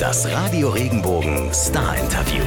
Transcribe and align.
Das 0.00 0.26
Radio 0.30 0.68
Regenbogen 0.68 1.50
Star 1.54 1.96
Interview. 1.96 2.44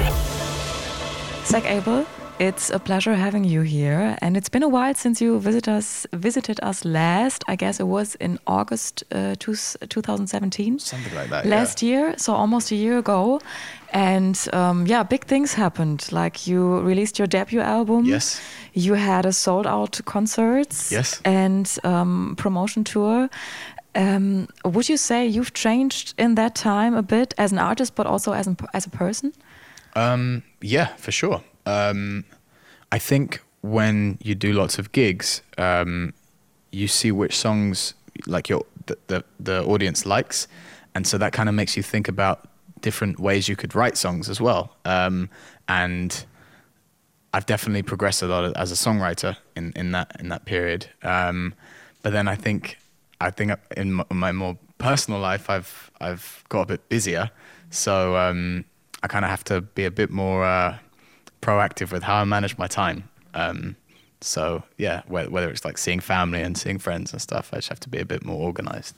Zak 1.45 1.65
Abel, 1.65 2.05
it's 2.37 2.69
a 2.69 2.77
pleasure 2.77 3.15
having 3.15 3.43
you 3.43 3.63
here, 3.63 4.15
and 4.21 4.37
it's 4.37 4.49
been 4.49 4.61
a 4.61 4.67
while 4.67 4.93
since 4.93 5.19
you 5.19 5.39
visit 5.39 5.67
us, 5.67 6.05
visited 6.13 6.59
us 6.61 6.85
last. 6.85 7.43
I 7.47 7.55
guess 7.55 7.79
it 7.79 7.87
was 7.87 8.13
in 8.15 8.37
August 8.45 9.03
uh, 9.11 9.33
two, 9.39 9.55
2017. 9.55 10.77
Something 10.77 11.15
like 11.15 11.31
that. 11.31 11.47
Last 11.47 11.81
yeah. 11.81 11.89
year, 11.89 12.13
so 12.17 12.33
almost 12.33 12.71
a 12.71 12.75
year 12.75 12.99
ago, 12.99 13.41
and 13.93 14.37
um, 14.53 14.85
yeah, 14.85 15.01
big 15.01 15.25
things 15.25 15.55
happened. 15.55 16.11
Like 16.11 16.45
you 16.45 16.79
released 16.81 17.17
your 17.17 17.27
debut 17.27 17.61
album. 17.61 18.05
Yes. 18.05 18.39
You 18.73 18.93
had 18.93 19.25
a 19.25 19.33
sold 19.33 19.65
out 19.65 19.99
concerts. 20.05 20.91
Yes. 20.91 21.19
And 21.25 21.67
um, 21.83 22.35
promotion 22.37 22.83
tour. 22.83 23.27
Um, 23.95 24.47
would 24.63 24.87
you 24.87 24.97
say 24.97 25.25
you've 25.27 25.53
changed 25.53 26.13
in 26.17 26.35
that 26.35 26.55
time 26.55 26.93
a 26.93 27.01
bit 27.01 27.33
as 27.37 27.51
an 27.51 27.59
artist, 27.59 27.95
but 27.95 28.05
also 28.05 28.33
as, 28.33 28.47
as 28.73 28.85
a 28.85 28.89
person? 28.89 29.33
Um, 29.95 30.43
yeah, 30.61 30.95
for 30.97 31.11
sure. 31.11 31.43
Um, 31.65 32.25
I 32.91 32.99
think 32.99 33.41
when 33.61 34.17
you 34.21 34.35
do 34.35 34.53
lots 34.53 34.79
of 34.79 34.91
gigs, 34.91 35.41
um, 35.57 36.13
you 36.71 36.87
see 36.87 37.11
which 37.11 37.37
songs 37.37 37.93
like 38.25 38.49
your 38.49 38.65
the, 38.85 38.97
the, 39.07 39.23
the 39.39 39.63
audience 39.65 40.05
likes, 40.05 40.47
and 40.95 41.05
so 41.05 41.17
that 41.17 41.33
kind 41.33 41.49
of 41.49 41.55
makes 41.55 41.77
you 41.77 41.83
think 41.83 42.07
about 42.07 42.47
different 42.81 43.19
ways 43.19 43.47
you 43.47 43.55
could 43.55 43.75
write 43.75 43.97
songs 43.97 44.29
as 44.29 44.39
well. 44.39 44.75
Um, 44.85 45.29
and 45.67 46.25
I've 47.33 47.45
definitely 47.45 47.83
progressed 47.83 48.21
a 48.21 48.27
lot 48.27 48.55
as 48.55 48.71
a 48.71 48.75
songwriter 48.75 49.37
in, 49.55 49.73
in 49.75 49.91
that 49.91 50.15
in 50.19 50.29
that 50.29 50.45
period. 50.45 50.87
Um, 51.03 51.53
but 52.01 52.13
then 52.13 52.27
I 52.27 52.35
think 52.35 52.77
I 53.21 53.31
think 53.31 53.51
in 53.75 54.01
my 54.11 54.31
more 54.31 54.57
personal 54.77 55.19
life, 55.19 55.49
I've 55.49 55.91
I've 55.99 56.43
got 56.49 56.61
a 56.61 56.65
bit 56.65 56.89
busier, 56.89 57.31
so 57.69 58.15
um, 58.15 58.65
I 59.03 59.07
kind 59.07 59.25
of 59.25 59.31
have 59.31 59.43
to 59.45 59.61
be 59.61 59.85
a 59.85 59.91
bit 59.91 60.09
more 60.09 60.45
uh, 60.45 60.77
proactive 61.41 61.91
with 61.91 62.03
how 62.03 62.21
I 62.21 62.23
manage 62.23 62.57
my 62.57 62.67
time. 62.67 63.09
Um, 63.33 63.75
so 64.21 64.63
yeah, 64.77 65.01
whether, 65.07 65.29
whether 65.29 65.49
it's 65.49 65.63
like 65.63 65.77
seeing 65.77 65.99
family 65.99 66.41
and 66.41 66.57
seeing 66.57 66.79
friends 66.79 67.11
and 67.13 67.21
stuff, 67.21 67.49
I 67.53 67.57
just 67.57 67.69
have 67.69 67.79
to 67.81 67.89
be 67.89 67.99
a 67.99 68.05
bit 68.05 68.25
more 68.25 68.41
organized. 68.41 68.95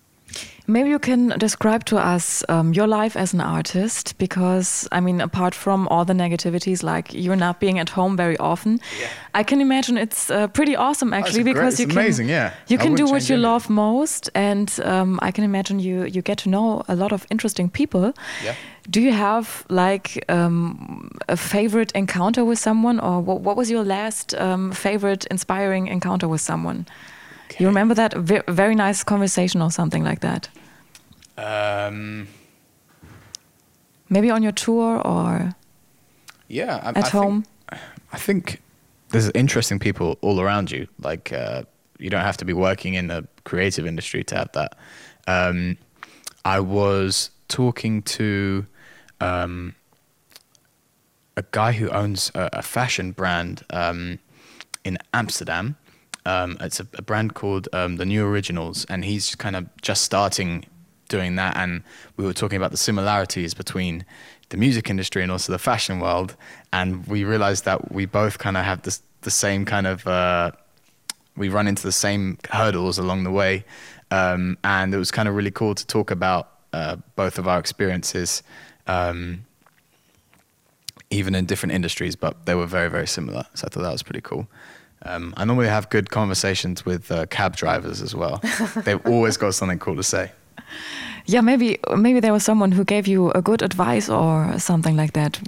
Maybe 0.68 0.90
you 0.90 1.00
can 1.00 1.30
describe 1.38 1.84
to 1.86 1.98
us 1.98 2.44
um, 2.48 2.74
your 2.74 2.88
life 2.88 3.18
as 3.18 3.34
an 3.34 3.42
artist, 3.42 4.18
because 4.18 4.88
I 4.92 5.02
mean, 5.02 5.20
apart 5.22 5.56
from 5.56 5.88
all 5.88 6.06
the 6.06 6.14
negativities, 6.14 6.84
like 6.84 7.14
you're 7.14 7.36
not 7.36 7.60
being 7.60 7.80
at 7.80 7.90
home 7.90 8.16
very 8.16 8.38
often, 8.38 8.80
yeah. 9.00 9.08
I 9.34 9.44
can 9.44 9.60
imagine 9.60 9.98
it's 9.98 10.30
uh, 10.30 10.48
pretty 10.48 10.76
awesome 10.76 11.14
actually, 11.14 11.42
oh, 11.42 11.54
because 11.54 11.80
you 11.80 11.88
can 11.88 11.98
amazing, 11.98 12.30
yeah. 12.30 12.54
you 12.68 12.78
can 12.78 12.96
do 12.96 13.06
what 13.06 13.28
you 13.30 13.38
love 13.38 13.70
most, 13.70 14.30
and 14.34 14.80
um, 14.84 15.20
I 15.22 15.32
can 15.32 15.44
imagine 15.44 15.80
you 15.80 16.06
you 16.06 16.22
get 16.22 16.38
to 16.44 16.50
know 16.50 16.84
a 16.88 16.96
lot 16.96 17.12
of 17.12 17.26
interesting 17.30 17.70
people. 17.70 18.14
Yeah. 18.44 18.56
Do 18.90 19.02
you 19.02 19.12
have 19.12 19.66
like 19.70 20.24
um, 20.30 21.10
a 21.28 21.36
favorite 21.36 21.92
encounter 21.96 22.46
with 22.46 22.60
someone, 22.60 23.00
or 23.00 23.20
what, 23.20 23.42
what 23.42 23.58
was 23.58 23.70
your 23.70 23.84
last 23.84 24.34
um, 24.36 24.72
favorite 24.72 25.26
inspiring 25.32 25.88
encounter 25.88 26.28
with 26.28 26.42
someone? 26.42 26.86
You 27.60 27.68
remember 27.68 27.94
that 27.96 28.14
very 28.14 28.76
nice 28.76 29.04
conversation 29.04 29.62
or 29.62 29.72
something 29.72 30.04
like 30.04 30.22
that? 30.22 30.50
Um, 31.38 32.28
Maybe 34.10 34.30
on 34.30 34.44
your 34.44 34.52
tour 34.52 35.02
or 35.08 35.56
yeah, 36.48 36.82
I, 36.84 36.90
at 36.90 37.06
I 37.06 37.10
home. 37.10 37.44
Think, 37.70 37.82
I 38.12 38.18
think 38.18 38.62
there's 39.10 39.30
interesting 39.34 39.80
people 39.80 40.18
all 40.22 40.42
around 40.42 40.70
you. 40.70 40.88
Like 41.00 41.32
uh, 41.32 41.64
you 41.98 42.10
don't 42.10 42.24
have 42.24 42.38
to 42.38 42.46
be 42.46 42.54
working 42.54 42.94
in 42.96 43.08
the 43.08 43.28
creative 43.46 43.86
industry 43.86 44.24
to 44.26 44.36
have 44.36 44.52
that. 44.52 44.78
Um, 45.28 45.78
I 46.44 46.60
was 46.60 47.30
talking 47.48 48.02
to 48.04 48.66
um, 49.22 49.76
a 51.38 51.44
guy 51.52 51.72
who 51.72 51.90
owns 51.90 52.32
a, 52.36 52.50
a 52.54 52.62
fashion 52.62 53.12
brand 53.14 53.64
um, 53.70 54.20
in 54.84 54.98
Amsterdam 55.14 55.78
um, 56.26 56.58
it's 56.60 56.80
a, 56.80 56.88
a, 56.94 57.02
brand 57.02 57.34
called 57.34 57.68
um, 57.74 57.98
the 57.98 58.06
New 58.06 58.26
Originals, 58.26 58.86
and 58.86 59.04
he's 59.04 59.36
kind 59.36 59.56
of 59.56 59.68
just 59.82 60.04
starting 60.04 60.66
doing 61.10 61.36
that. 61.36 61.58
And 61.58 61.84
we 62.18 62.26
were 62.26 62.34
talking 62.34 62.58
about 62.58 62.72
the 62.72 62.78
similarities 62.78 63.54
between 63.54 64.06
the 64.50 64.58
music 64.58 64.90
industry 64.90 65.24
and 65.24 65.32
also 65.32 65.52
the 65.52 65.60
fashion 65.60 66.00
world, 66.00 66.36
and 66.72 67.06
we 67.08 67.24
realized 67.24 67.66
that 67.66 67.92
we 67.92 68.06
both 68.06 68.38
kind 68.38 68.58
of 68.58 68.66
have 68.66 68.84
this, 68.84 69.02
the 69.22 69.32
same 69.32 69.66
kind 69.66 69.88
of 69.88 70.06
uh, 70.06 70.52
we 71.36 71.50
run 71.50 71.68
into 71.68 71.84
the 71.84 71.92
same 71.92 72.38
hurdles 72.52 72.98
along 72.98 73.24
the 73.24 73.32
way, 73.32 73.66
um, 74.12 74.58
and 74.64 74.94
it 74.94 74.98
was 74.98 75.12
kind 75.12 75.28
of 75.28 75.36
really 75.36 75.52
cool 75.52 75.74
to 75.74 75.88
talk 75.88 76.12
about 76.12 76.52
uh, 76.74 76.98
both 77.16 77.40
of 77.40 77.48
our 77.48 77.60
experiences. 77.60 78.44
Um, 78.88 79.46
even 81.12 81.36
in 81.36 81.46
different 81.46 81.74
industries, 81.74 82.16
but 82.16 82.46
they 82.46 82.56
were 82.56 82.66
very, 82.66 82.90
very 82.90 83.06
similar. 83.06 83.46
So 83.54 83.68
I 83.68 83.70
thought 83.70 83.84
that 83.84 83.92
was 83.92 84.02
pretty 84.02 84.22
cool. 84.22 84.48
Um, 85.04 85.34
I 85.38 85.46
normally 85.46 85.68
have 85.68 85.90
good 85.90 86.10
conversations 86.10 86.86
with 86.86 87.12
uh, 87.12 87.26
cab 87.28 87.56
drivers 87.56 88.02
as 88.02 88.14
well. 88.14 88.42
They've 88.84 89.06
always 89.06 89.38
got 89.38 89.56
something 89.56 89.80
cool 89.80 89.96
to 89.96 90.04
say. 90.04 90.32
Yeah, 91.26 91.42
maybe 91.42 91.80
maybe 91.96 92.20
there 92.20 92.34
was 92.34 92.44
someone 92.44 92.72
who 92.72 92.84
gave 92.84 93.08
you 93.08 93.32
a 93.32 93.42
good 93.42 93.62
advice 93.62 94.10
or 94.10 94.58
something 94.60 94.96
like 94.96 95.14
that. 95.14 95.40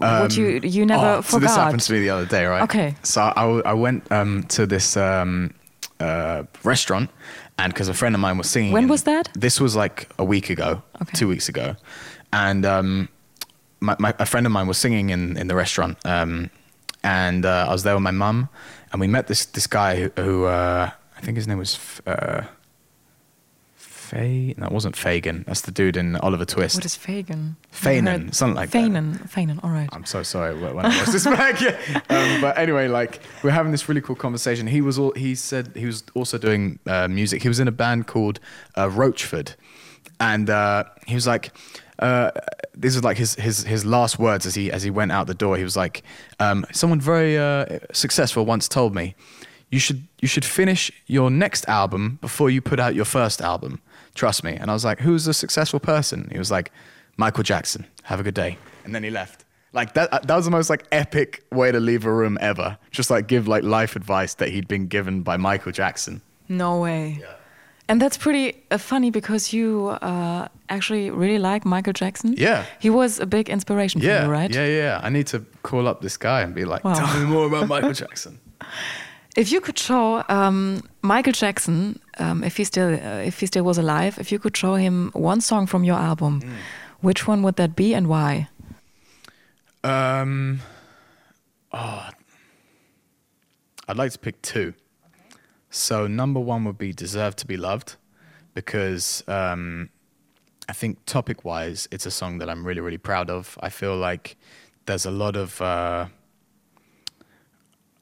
Um, 0.00 0.22
Would 0.22 0.36
you 0.36 0.60
you 0.62 0.86
never 0.86 1.18
oh, 1.18 1.22
forgot? 1.22 1.30
So 1.30 1.38
this 1.40 1.56
happened 1.56 1.80
to 1.82 1.92
me 1.92 2.00
the 2.00 2.10
other 2.10 2.26
day, 2.26 2.46
right? 2.46 2.62
Okay. 2.62 2.94
So 3.02 3.20
I, 3.22 3.44
I 3.64 3.72
went 3.72 4.10
um, 4.12 4.44
to 4.44 4.66
this 4.66 4.96
um, 4.96 5.52
uh, 6.00 6.44
restaurant, 6.62 7.10
and 7.58 7.72
because 7.72 7.88
a 7.88 7.94
friend 7.94 8.14
of 8.14 8.20
mine 8.20 8.38
was 8.38 8.48
singing. 8.48 8.72
When 8.72 8.88
was 8.88 9.02
that? 9.04 9.28
This 9.34 9.60
was 9.60 9.74
like 9.74 10.08
a 10.18 10.24
week 10.24 10.50
ago, 10.50 10.82
okay. 11.02 11.12
two 11.14 11.28
weeks 11.28 11.48
ago, 11.48 11.74
and 12.32 12.64
um, 12.64 13.08
my, 13.80 13.96
my, 13.98 14.14
a 14.18 14.26
friend 14.26 14.46
of 14.46 14.52
mine 14.52 14.68
was 14.68 14.78
singing 14.78 15.10
in 15.10 15.36
in 15.36 15.48
the 15.48 15.56
restaurant, 15.56 15.98
um, 16.04 16.50
and 17.02 17.44
uh, 17.44 17.66
I 17.68 17.72
was 17.72 17.82
there 17.82 17.94
with 17.94 18.04
my 18.04 18.12
mum 18.12 18.48
and 18.92 19.00
we 19.00 19.06
met 19.06 19.26
this 19.26 19.44
this 19.46 19.66
guy 19.66 20.10
who, 20.16 20.44
uh, 20.44 20.90
I 21.16 21.20
think 21.20 21.36
his 21.36 21.46
name 21.46 21.58
was 21.58 21.78
uh, 22.06 22.44
Fay. 24.08 24.54
No, 24.56 24.66
it 24.66 24.72
wasn't 24.72 24.96
Fagin. 24.96 25.44
That's 25.44 25.60
the 25.60 25.70
dude 25.70 25.96
in 25.96 26.16
Oliver 26.16 26.46
Twist. 26.46 26.76
What 26.76 26.86
is 26.86 26.96
Fagin? 26.96 27.56
Fanon, 27.70 28.34
something 28.34 28.56
like 28.56 28.70
Fanon, 28.70 29.18
that. 29.18 29.30
Fanon. 29.30 29.62
All 29.62 29.68
right. 29.68 29.88
I'm 29.92 30.06
so 30.06 30.22
sorry 30.22 30.58
when 30.58 30.86
I 30.86 30.88
watched 30.88 31.12
this 31.12 31.24
back. 31.36 31.60
Yeah. 31.60 31.76
Um, 32.08 32.40
but 32.40 32.56
anyway, 32.56 32.88
like 32.88 33.20
we're 33.42 33.50
having 33.50 33.70
this 33.70 33.86
really 33.86 34.00
cool 34.00 34.16
conversation. 34.16 34.66
He 34.66 34.80
was 34.80 34.98
all. 34.98 35.12
He 35.12 35.34
said 35.34 35.72
he 35.76 35.84
was 35.84 36.04
also 36.14 36.38
doing 36.38 36.78
uh, 36.86 37.08
music. 37.08 37.42
He 37.42 37.48
was 37.48 37.60
in 37.60 37.68
a 37.68 37.72
band 37.72 38.06
called 38.06 38.40
uh, 38.76 38.88
Roachford, 38.88 39.56
and 40.20 40.50
uh, 40.50 40.84
he 41.06 41.14
was 41.14 41.26
like 41.26 41.52
uh, 41.98 42.30
these 42.76 42.96
are 42.96 43.00
like 43.00 43.16
his, 43.16 43.34
his 43.34 43.64
his 43.64 43.84
last 43.84 44.18
words 44.18 44.46
as 44.46 44.54
he 44.54 44.70
as 44.70 44.82
he 44.82 44.90
went 44.90 45.12
out 45.12 45.26
the 45.26 45.34
door. 45.34 45.56
He 45.56 45.64
was 45.64 45.76
like, 45.76 46.02
um, 46.38 46.64
"Someone 46.72 47.00
very 47.00 47.36
uh, 47.36 47.66
successful 47.92 48.46
once 48.46 48.68
told 48.68 48.94
me, 48.94 49.14
you 49.70 49.78
should 49.78 50.06
you 50.20 50.28
should 50.28 50.44
finish 50.44 50.90
your 51.06 51.30
next 51.30 51.68
album 51.68 52.18
before 52.20 52.50
you 52.50 52.60
put 52.60 52.78
out 52.78 52.94
your 52.94 53.04
first 53.04 53.40
album. 53.40 53.80
Trust 54.14 54.44
me." 54.44 54.52
And 54.52 54.70
I 54.70 54.74
was 54.74 54.84
like, 54.84 55.00
"Who's 55.00 55.26
a 55.26 55.34
successful 55.34 55.80
person?" 55.80 56.28
He 56.30 56.38
was 56.38 56.50
like, 56.50 56.70
"Michael 57.16 57.42
Jackson. 57.42 57.84
Have 58.04 58.20
a 58.20 58.22
good 58.22 58.34
day." 58.34 58.58
And 58.84 58.94
then 58.94 59.02
he 59.02 59.10
left. 59.10 59.44
Like 59.72 59.94
that 59.94 60.10
that 60.10 60.36
was 60.36 60.44
the 60.44 60.50
most 60.50 60.70
like 60.70 60.86
epic 60.92 61.42
way 61.50 61.72
to 61.72 61.80
leave 61.80 62.06
a 62.06 62.12
room 62.12 62.38
ever. 62.40 62.78
Just 62.92 63.10
like 63.10 63.26
give 63.26 63.48
like 63.48 63.64
life 63.64 63.96
advice 63.96 64.34
that 64.34 64.50
he'd 64.50 64.68
been 64.68 64.86
given 64.86 65.22
by 65.22 65.36
Michael 65.36 65.72
Jackson. 65.72 66.22
No 66.48 66.80
way. 66.80 67.18
Yeah. 67.20 67.34
And 67.88 68.02
that's 68.02 68.18
pretty 68.18 68.54
uh, 68.70 68.76
funny 68.76 69.10
because 69.10 69.52
you 69.52 69.88
uh, 70.02 70.48
actually 70.68 71.10
really 71.10 71.38
like 71.38 71.64
Michael 71.64 71.94
Jackson. 71.94 72.34
Yeah. 72.36 72.64
He 72.80 72.90
was 72.90 73.18
a 73.18 73.26
big 73.26 73.48
inspiration 73.48 74.02
yeah, 74.02 74.20
for 74.20 74.26
you, 74.26 74.32
right? 74.32 74.54
Yeah, 74.54 74.66
yeah. 74.66 75.00
I 75.02 75.08
need 75.08 75.26
to 75.28 75.40
call 75.62 75.88
up 75.88 76.02
this 76.02 76.18
guy 76.18 76.42
and 76.42 76.54
be 76.54 76.66
like, 76.66 76.84
wow. 76.84 76.92
tell 76.94 77.18
me 77.18 77.26
more 77.26 77.46
about 77.46 77.66
Michael 77.74 77.94
Jackson. 77.94 78.38
If 79.36 79.50
you 79.52 79.60
could 79.60 79.78
show 79.78 80.22
um, 80.28 80.82
Michael 81.00 81.32
Jackson, 81.32 81.98
um, 82.18 82.44
if 82.44 82.56
he 82.58 82.64
still 82.64 82.92
uh, 82.92 83.22
if 83.24 83.40
he 83.40 83.46
still 83.46 83.64
was 83.64 83.78
alive, 83.78 84.18
if 84.18 84.32
you 84.32 84.38
could 84.38 84.56
show 84.56 84.74
him 84.74 85.10
one 85.14 85.40
song 85.40 85.66
from 85.66 85.84
your 85.84 85.96
album, 85.96 86.40
mm. 86.40 86.50
which 87.00 87.26
one 87.26 87.42
would 87.42 87.56
that 87.56 87.76
be 87.76 87.94
and 87.94 88.08
why? 88.08 88.48
Um, 89.84 90.60
oh, 91.72 92.08
I'd 93.86 93.96
like 93.96 94.12
to 94.12 94.18
pick 94.18 94.42
two. 94.42 94.74
So 95.70 96.06
number 96.06 96.40
one 96.40 96.64
would 96.64 96.78
be 96.78 96.92
"Deserve 96.92 97.36
to 97.36 97.46
Be 97.46 97.56
Loved," 97.56 97.96
because 98.54 99.22
um, 99.28 99.90
I 100.68 100.72
think 100.72 101.04
topic-wise, 101.04 101.88
it's 101.90 102.06
a 102.06 102.10
song 102.10 102.38
that 102.38 102.50
I'm 102.50 102.66
really, 102.66 102.80
really 102.80 102.98
proud 102.98 103.30
of. 103.30 103.58
I 103.60 103.68
feel 103.68 103.96
like 103.96 104.36
there's 104.86 105.06
a 105.06 105.10
lot 105.10 105.36
of 105.36 105.60
uh, 105.60 106.06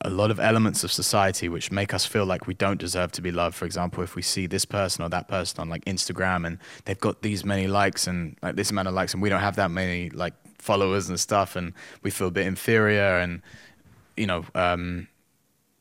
a 0.02 0.10
lot 0.10 0.30
of 0.30 0.38
elements 0.38 0.84
of 0.84 0.92
society 0.92 1.48
which 1.48 1.72
make 1.72 1.92
us 1.92 2.06
feel 2.06 2.24
like 2.24 2.46
we 2.46 2.54
don't 2.54 2.78
deserve 2.78 3.10
to 3.12 3.22
be 3.22 3.32
loved. 3.32 3.56
For 3.56 3.64
example, 3.64 4.02
if 4.04 4.14
we 4.14 4.22
see 4.22 4.46
this 4.46 4.64
person 4.64 5.04
or 5.04 5.08
that 5.08 5.26
person 5.26 5.60
on 5.60 5.68
like 5.68 5.84
Instagram 5.84 6.46
and 6.46 6.58
they've 6.84 6.98
got 6.98 7.22
these 7.22 7.44
many 7.44 7.66
likes 7.66 8.06
and 8.06 8.36
like 8.42 8.56
this 8.56 8.70
amount 8.70 8.88
of 8.88 8.94
likes, 8.94 9.14
and 9.14 9.22
we 9.22 9.28
don't 9.28 9.40
have 9.40 9.56
that 9.56 9.70
many 9.70 10.10
like 10.10 10.34
followers 10.58 11.08
and 11.08 11.18
stuff, 11.18 11.56
and 11.56 11.72
we 12.02 12.10
feel 12.10 12.28
a 12.28 12.30
bit 12.30 12.46
inferior, 12.46 13.18
and 13.18 13.42
you 14.16 14.26
know, 14.26 14.44
um, 14.54 15.08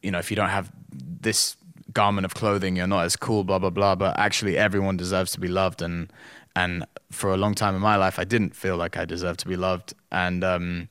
you 0.01 0.11
know, 0.11 0.19
if 0.19 0.31
you 0.31 0.35
don't 0.35 0.49
have 0.49 0.71
this 0.91 1.57
garment 1.95 2.25
of 2.25 2.35
clothing, 2.35 2.75
you're 2.75 2.85
not 2.85 3.05
as 3.05 3.15
cool, 3.15 3.43
blah 3.43 3.57
blah 3.57 3.71
blah. 3.71 3.95
But 3.95 4.19
actually, 4.19 4.57
everyone 4.57 4.97
deserves 4.97 5.31
to 5.31 5.39
be 5.39 5.47
loved, 5.47 5.81
and 5.81 6.13
and 6.55 6.85
for 7.11 7.33
a 7.33 7.37
long 7.37 7.55
time 7.55 7.75
in 7.75 7.81
my 7.81 7.95
life, 7.95 8.19
I 8.19 8.23
didn't 8.23 8.55
feel 8.55 8.77
like 8.77 8.95
I 8.97 9.05
deserved 9.05 9.39
to 9.39 9.47
be 9.47 9.55
loved, 9.55 9.95
and 10.11 10.43
um, 10.43 10.89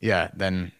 yeah, 0.00 0.28
then 0.32 0.70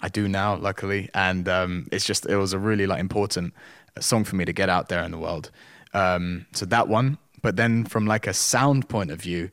I 0.00 0.08
do 0.08 0.28
now, 0.28 0.56
luckily, 0.56 1.10
and 1.12 1.46
um, 1.48 1.88
it's 1.92 2.06
just 2.06 2.24
it 2.26 2.36
was 2.36 2.54
a 2.54 2.58
really 2.58 2.86
like 2.86 3.00
important 3.00 3.52
song 4.00 4.24
for 4.24 4.36
me 4.36 4.44
to 4.46 4.52
get 4.52 4.70
out 4.70 4.88
there 4.88 5.02
in 5.02 5.10
the 5.10 5.18
world. 5.18 5.50
Um, 5.92 6.46
so 6.52 6.64
that 6.66 6.88
one, 6.88 7.18
but 7.42 7.56
then 7.56 7.84
from 7.84 8.06
like 8.06 8.26
a 8.26 8.34
sound 8.34 8.88
point 8.88 9.10
of 9.10 9.20
view, 9.20 9.50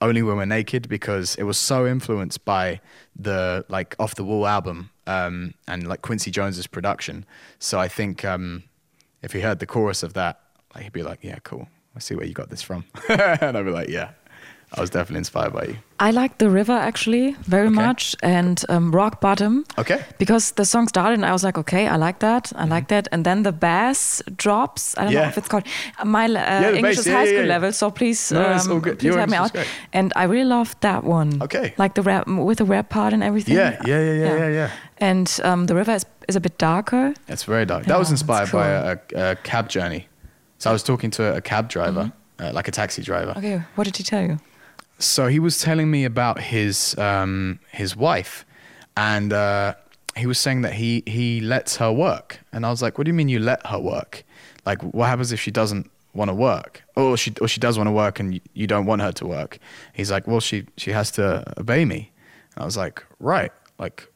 only 0.00 0.22
when 0.22 0.36
we're 0.36 0.44
naked 0.44 0.88
because 0.88 1.34
it 1.36 1.44
was 1.44 1.56
so 1.56 1.86
influenced 1.86 2.44
by 2.44 2.80
the 3.16 3.64
like 3.68 3.94
off 3.98 4.14
the 4.16 4.24
wall 4.24 4.46
album 4.46 4.90
um, 5.06 5.54
and 5.68 5.86
like 5.86 6.02
Quincy 6.02 6.30
Jones's 6.30 6.66
production. 6.66 7.24
So 7.58 7.78
I 7.78 7.88
think 7.88 8.24
um, 8.24 8.64
if 9.24 9.32
he 9.32 9.40
heard 9.40 9.58
the 9.58 9.66
chorus 9.66 10.02
of 10.02 10.12
that, 10.14 10.34
like, 10.74 10.84
he'd 10.84 10.92
be 10.92 11.02
like, 11.02 11.20
"Yeah, 11.22 11.38
cool. 11.42 11.66
I 11.96 12.00
see 12.00 12.14
where 12.16 12.26
you 12.26 12.34
got 12.34 12.48
this 12.50 12.62
from," 12.62 12.84
and 13.08 13.56
I'd 13.56 13.64
be 13.64 13.70
like, 13.80 13.88
"Yeah." 13.88 14.10
I 14.76 14.80
was 14.80 14.90
definitely 14.90 15.18
inspired 15.18 15.52
by 15.52 15.64
you. 15.66 15.76
I 16.00 16.10
like 16.10 16.38
the 16.38 16.50
river 16.50 16.72
actually 16.72 17.36
very 17.46 17.68
Okay. 17.68 17.86
much 17.86 18.16
and 18.22 18.58
um, 18.68 18.90
rock 18.90 19.20
bottom. 19.20 19.64
Okay. 19.78 20.00
Because 20.18 20.52
the 20.54 20.64
song 20.64 20.88
started 20.88 21.14
and 21.14 21.24
I 21.24 21.30
was 21.32 21.44
like, 21.44 21.56
okay, 21.60 21.86
I 21.86 21.96
like 21.96 22.18
that, 22.18 22.52
I 22.56 22.64
like 22.64 22.88
that, 22.88 23.06
and 23.12 23.24
then 23.24 23.42
the 23.44 23.52
bass 23.52 24.20
drops. 24.36 24.96
I 24.98 25.04
don't 25.04 25.12
know 25.14 25.20
Mm-hmm. 25.20 25.28
If 25.28 25.38
it's 25.38 25.48
called 25.48 25.66
my 26.04 26.24
uh, 26.24 26.60
the 26.60 26.76
English 26.78 26.96
bass, 26.96 26.98
is 26.98 27.06
yeah, 27.06 27.14
high 27.18 27.26
school 27.26 27.40
yeah. 27.46 27.54
level, 27.54 27.72
so 27.72 27.90
please, 27.90 28.32
No, 28.32 28.42
um, 28.42 28.80
please 28.82 29.02
Your 29.04 29.18
help 29.18 29.30
me 29.30 29.36
out. 29.36 29.52
And 29.92 30.12
I 30.16 30.24
really 30.24 30.48
loved 30.48 30.76
that 30.80 31.04
one. 31.04 31.40
Okay. 31.42 31.72
Like 31.78 31.94
the 31.94 32.02
rap 32.02 32.26
with 32.26 32.58
the 32.58 32.64
rap 32.64 32.88
part 32.88 33.12
and 33.12 33.22
everything. 33.22 33.54
Yeah, 33.56 33.80
yeah, 33.86 34.00
yeah, 34.02 34.12
yeah, 34.24 34.36
yeah, 34.38 34.48
yeah. 34.48 34.70
And 35.04 35.38
um, 35.44 35.66
the 35.66 35.74
river 35.74 35.92
is, 35.92 36.06
is 36.28 36.36
a 36.36 36.40
bit 36.40 36.56
darker. 36.56 37.12
It's 37.28 37.44
very 37.44 37.66
dark. 37.66 37.82
Yeah, 37.82 37.92
that 37.92 37.98
was 37.98 38.10
inspired 38.10 38.50
by 38.50 38.68
a, 38.68 38.98
a 39.14 39.36
cab 39.36 39.68
journey. 39.68 40.08
So 40.56 40.70
I 40.70 40.72
was 40.72 40.82
talking 40.82 41.10
to 41.10 41.36
a 41.36 41.42
cab 41.42 41.68
driver, 41.68 42.10
uh, 42.38 42.52
like 42.54 42.68
a 42.68 42.70
taxi 42.70 43.02
driver. 43.02 43.32
Mm-hmm. 43.32 43.38
Okay, 43.38 43.62
what 43.74 43.84
did 43.84 43.98
he 43.98 44.02
tell 44.02 44.22
you? 44.22 44.38
So 44.98 45.26
he 45.26 45.38
was 45.38 45.60
telling 45.60 45.90
me 45.90 46.06
about 46.06 46.40
his 46.40 46.96
um, 46.96 47.60
his 47.70 47.94
wife, 47.94 48.46
and 48.96 49.30
uh, 49.34 49.74
he 50.16 50.26
was 50.26 50.38
saying 50.38 50.62
that 50.62 50.72
he 50.72 51.02
he 51.06 51.42
lets 51.42 51.76
her 51.76 51.92
work, 51.92 52.40
and 52.50 52.64
I 52.64 52.70
was 52.70 52.80
like, 52.80 52.96
"What 52.96 53.04
do 53.04 53.10
you 53.10 53.14
mean 53.14 53.28
you 53.28 53.40
let 53.40 53.66
her 53.66 53.78
work? 53.78 54.24
Like, 54.64 54.80
what 54.82 55.08
happens 55.10 55.32
if 55.32 55.40
she 55.40 55.50
doesn't 55.50 55.90
want 56.14 56.30
to 56.30 56.34
work, 56.34 56.82
or 56.96 57.18
she 57.18 57.34
or 57.42 57.48
she 57.48 57.60
does 57.60 57.76
want 57.76 57.88
to 57.88 57.92
work 57.92 58.20
and 58.20 58.32
you, 58.36 58.40
you 58.54 58.66
don't 58.66 58.86
want 58.86 59.02
her 59.02 59.12
to 59.12 59.26
work?" 59.26 59.58
He's 59.92 60.10
like, 60.10 60.26
"Well, 60.26 60.40
she 60.40 60.64
she 60.78 60.92
has 60.92 61.10
to 61.18 61.44
obey 61.58 61.84
me." 61.84 62.10
And 62.54 62.62
I 62.62 62.64
was 62.64 62.78
like, 62.78 63.04
"Right, 63.20 63.52
like." 63.78 64.08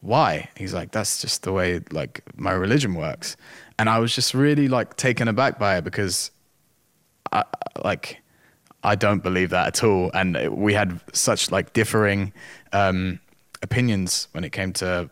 Why? 0.00 0.48
He's 0.56 0.72
like, 0.72 0.92
that's 0.92 1.20
just 1.20 1.42
the 1.42 1.52
way 1.52 1.80
like 1.90 2.22
my 2.36 2.52
religion 2.52 2.94
works, 2.94 3.36
and 3.78 3.88
I 3.88 3.98
was 3.98 4.14
just 4.14 4.34
really 4.34 4.68
like 4.68 4.96
taken 4.96 5.28
aback 5.28 5.58
by 5.58 5.76
it 5.78 5.84
because 5.84 6.30
I, 7.32 7.44
like 7.84 8.20
I 8.82 8.94
don't 8.94 9.22
believe 9.22 9.50
that 9.50 9.66
at 9.66 9.84
all. 9.84 10.10
And 10.14 10.56
we 10.56 10.74
had 10.74 11.00
such 11.12 11.50
like 11.50 11.72
differing 11.72 12.32
um, 12.72 13.20
opinions 13.62 14.28
when 14.32 14.44
it 14.44 14.50
came 14.50 14.72
to 14.74 15.10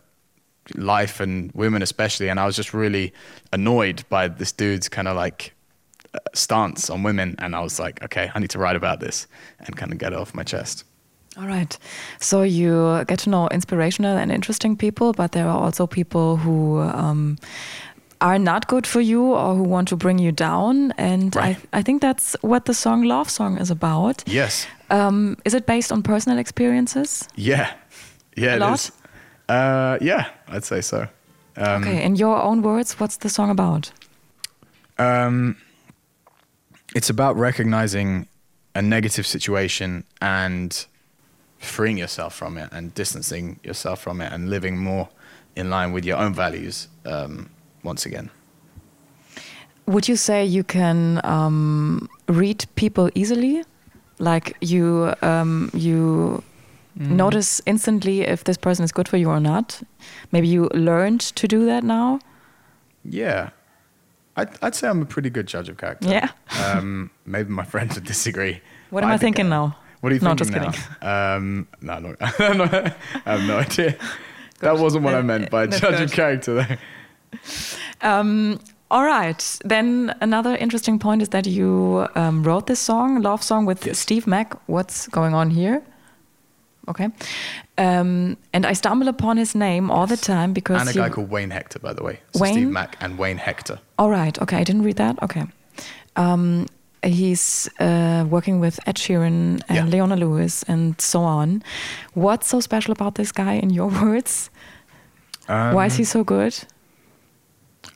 life 0.75 1.20
and 1.20 1.52
women, 1.52 1.82
especially. 1.82 2.29
And 2.29 2.40
I 2.40 2.46
was 2.46 2.56
just 2.56 2.73
really 2.73 3.12
annoyed 3.52 4.05
by 4.08 4.29
this 4.29 4.52
dude's 4.52 4.88
kind 4.88 5.08
of 5.08 5.17
like 5.17 5.52
stance 6.35 6.88
on 6.88 7.02
women. 7.02 7.35
And 7.38 7.55
I 7.55 7.61
was 7.61 7.79
like, 7.79 8.02
okay, 8.05 8.31
I 8.35 8.38
need 8.38 8.50
to 8.50 8.58
write 8.58 8.76
about 8.76 9.00
this 9.00 9.26
and 9.61 9.76
kind 9.76 9.93
of 9.93 9.99
get 9.99 10.12
it 10.12 10.19
off 10.19 10.35
my 10.35 10.44
chest. 10.44 10.85
All 11.38 11.46
right. 11.46 11.79
So 12.20 12.43
you 12.43 13.05
get 13.06 13.20
to 13.20 13.31
know 13.31 13.49
inspirational 13.49 14.17
and 14.19 14.32
interesting 14.32 14.76
people, 14.76 15.12
but 15.12 15.32
there 15.32 15.46
are 15.46 15.56
also 15.58 15.87
people 15.87 16.37
who 16.37 16.81
um, 16.81 17.38
are 18.20 18.38
not 18.38 18.67
good 18.67 18.87
for 18.87 19.00
you 19.00 19.23
or 19.35 19.55
who 19.55 19.62
want 19.62 19.88
to 19.88 19.96
bring 19.96 20.19
you 20.19 20.32
down. 20.32 20.93
And 20.99 21.37
Right. 21.37 21.56
I, 21.73 21.79
I 21.79 21.82
think 21.82 22.02
that's 22.02 22.37
what 22.40 22.64
the 22.64 22.75
song 22.75 23.05
Love 23.05 23.31
Song 23.31 23.56
is 23.58 23.70
about. 23.70 24.25
Yes. 24.26 24.67
Um, 24.90 25.37
is 25.44 25.55
it 25.55 25.64
based 25.67 25.93
on 25.93 26.02
personal 26.02 26.38
experiences? 26.38 27.29
Yeah. 27.37 27.70
Yeah. 28.37 28.55
A 28.55 28.56
it 28.56 28.61
lot? 28.61 28.75
is. 28.75 28.93
Uh, 29.49 29.99
yeah, 30.00 30.29
I'd 30.49 30.64
say 30.64 30.81
so. 30.81 31.06
Um, 31.56 31.82
okay. 31.85 32.02
In 32.02 32.17
your 32.17 32.43
own 32.43 32.62
words, 32.62 32.99
what's 33.00 33.17
the 33.19 33.29
song 33.29 33.50
about? 33.50 33.93
Um, 34.99 35.56
it's 36.96 37.11
about 37.11 37.37
recognizing 37.37 38.26
a 38.75 38.82
negative 38.82 39.26
situation 39.26 40.05
and 40.20 40.87
freeing 41.58 41.99
yourself 41.99 42.34
from 42.34 42.56
it 42.56 42.69
and 42.72 42.94
distancing 42.94 43.58
yourself 43.62 44.00
from 44.00 44.20
it 44.20 44.32
and 44.32 44.49
living 44.49 44.78
more 44.78 45.08
in 45.56 45.70
line 45.70 45.93
with 45.93 46.05
your 46.05 46.16
own 46.16 46.32
values 46.34 46.88
um, 47.05 47.50
once 47.82 48.06
again. 48.06 48.31
Would 49.87 50.06
you 50.08 50.16
say 50.16 50.44
you 50.44 50.64
can 50.64 51.20
um, 51.25 52.08
read 52.28 52.66
people 52.76 53.10
easily? 53.14 53.64
Like 54.19 54.56
you, 54.60 55.14
um, 55.22 55.70
you 55.72 56.43
notice 56.96 57.61
instantly 57.66 58.22
if 58.22 58.44
this 58.44 58.56
person 58.56 58.84
is 58.84 58.93
good 58.93 59.08
for 59.08 59.16
you 59.16 59.31
or 59.31 59.40
not. 59.40 59.81
Maybe 60.32 60.49
you 60.49 60.69
learned 60.75 61.20
to 61.20 61.49
do 61.49 61.64
that 61.66 61.84
now. 61.84 62.19
Yeah. 63.04 63.50
I'd, 64.37 64.50
I'd 64.62 64.75
say 64.75 64.88
I'm 64.88 65.02
a 65.02 65.06
pretty 65.06 65.31
good 65.31 65.46
judge 65.46 65.69
of 65.69 65.78
character. 65.78 66.08
Yeah. 66.08 66.31
Um, 66.64 67.11
maybe 67.25 67.50
my 67.50 67.64
friends 67.64 67.94
would 67.94 68.04
disagree. 68.04 68.61
What 68.90 69.02
am 69.04 69.11
I 69.11 69.12
think 69.16 69.37
thinking 69.37 69.46
I- 69.46 69.56
now? 69.56 69.76
What 70.00 70.12
are 70.12 70.15
you 70.15 70.21
No, 70.21 70.35
thinking 70.35 70.71
just 70.73 71.00
now? 71.03 71.37
Um, 71.37 71.67
no, 71.81 71.99
no, 72.00 72.15
I 72.21 72.93
have 73.25 73.43
no 73.47 73.59
idea. 73.59 73.97
That 74.61 74.77
wasn't 74.79 75.05
what 75.05 75.15
I 75.15 75.23
meant 75.23 75.50
by 75.50 75.67
That's 75.67 75.81
judge 75.81 76.00
of 76.00 76.11
character, 76.12 76.55
though. 76.55 76.77
Um, 78.00 78.59
all 78.91 79.05
right. 79.05 79.59
Then 79.65 80.15
another 80.21 80.56
interesting 80.56 80.99
point 80.99 81.23
is 81.23 81.29
that 81.29 81.47
you 81.47 82.09
um, 82.17 82.43
wrote 82.43 82.67
this 82.67 82.81
song, 82.81 83.23
Love 83.23 83.41
Song, 83.43 83.67
with 83.67 83.87
Yes. 83.87 84.00
Steve 84.00 84.27
Mac. 84.27 84.55
What's 84.69 85.06
going 85.09 85.33
on 85.33 85.50
here? 85.50 85.81
Okay. 86.89 87.09
Um, 87.77 88.37
and 88.53 88.67
I 88.67 88.73
stumble 88.73 89.06
upon 89.06 89.37
his 89.37 89.55
name 89.55 89.91
all 89.93 90.09
the 90.09 90.17
time 90.17 90.53
because 90.53 90.81
And 90.81 90.89
a 90.89 90.93
he- 90.93 90.99
guy 90.99 91.09
called 91.11 91.31
Wayne 91.31 91.50
Hector, 91.50 91.79
by 91.79 91.93
the 91.93 92.03
way. 92.03 92.19
So 92.35 92.41
Wayne? 92.43 92.53
Steve 92.55 92.69
Mac 92.71 92.97
and 93.00 93.17
Wayne 93.17 93.37
Hector. 93.39 93.79
All 93.99 94.11
right. 94.11 94.37
Okay. 94.43 94.56
I 94.56 94.65
didn't 94.65 94.83
read 94.83 94.97
that. 94.97 95.23
Okay. 95.23 95.45
Um, 96.17 96.67
he's 97.03 97.69
uh, 97.81 98.25
working 98.29 98.61
with 98.61 98.79
Ed 98.87 98.97
Sheeran 98.97 99.62
and 99.69 99.77
Yeah. 99.77 99.85
Leona 99.87 100.17
Lewis 100.17 100.62
and 100.65 101.00
so 101.00 101.21
on. 101.23 101.62
What's 102.15 102.49
so 102.49 102.61
special 102.61 102.93
about 102.93 103.15
this 103.15 103.33
guy, 103.33 103.55
in 103.55 103.71
your 103.71 103.89
words? 104.03 104.50
Why 105.47 105.87
is 105.87 105.97
he 105.97 106.05
so 106.05 106.25
good? 106.25 106.55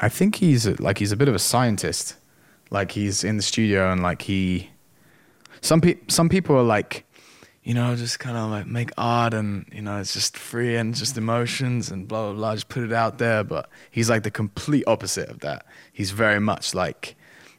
I 0.01 0.09
think 0.09 0.37
he's 0.37 0.67
a, 0.67 0.81
like 0.83 0.99
he's 0.99 1.13
a 1.13 1.17
bit 1.17 1.29
of 1.29 1.35
a 1.35 1.39
scientist. 1.39 2.17
Like 2.71 2.93
he's 2.93 3.23
in 3.25 3.37
the 3.37 3.43
studio 3.43 3.93
and 3.93 4.03
like 4.03 4.23
he, 4.23 4.71
some 5.61 5.81
people 5.83 6.03
some 6.09 6.29
people 6.31 6.57
are 6.57 6.63
like, 6.63 7.05
you 7.63 7.75
know, 7.75 7.95
just 7.95 8.19
kind 8.19 8.37
of 8.39 8.51
like 8.51 8.67
make 8.67 8.91
art 8.97 9.35
and 9.35 9.67
you 9.71 9.83
know 9.83 9.99
it's 10.01 10.15
just 10.15 10.39
free 10.39 10.77
and 10.77 10.95
just 10.95 11.19
emotions 11.19 11.91
and 11.91 12.09
blah 12.09 12.29
blah 12.29 12.35
blah. 12.35 12.55
Just 12.55 12.69
put 12.71 12.83
it 12.83 12.93
out 12.93 13.19
there. 13.19 13.45
But 13.45 13.69
he's 13.91 14.09
like 14.09 14.23
the 14.23 14.31
complete 14.31 14.85
opposite 14.87 15.29
of 15.29 15.41
that. 15.41 15.67
He's 15.93 16.11
very 16.13 16.41
much 16.41 16.75
like 16.75 17.15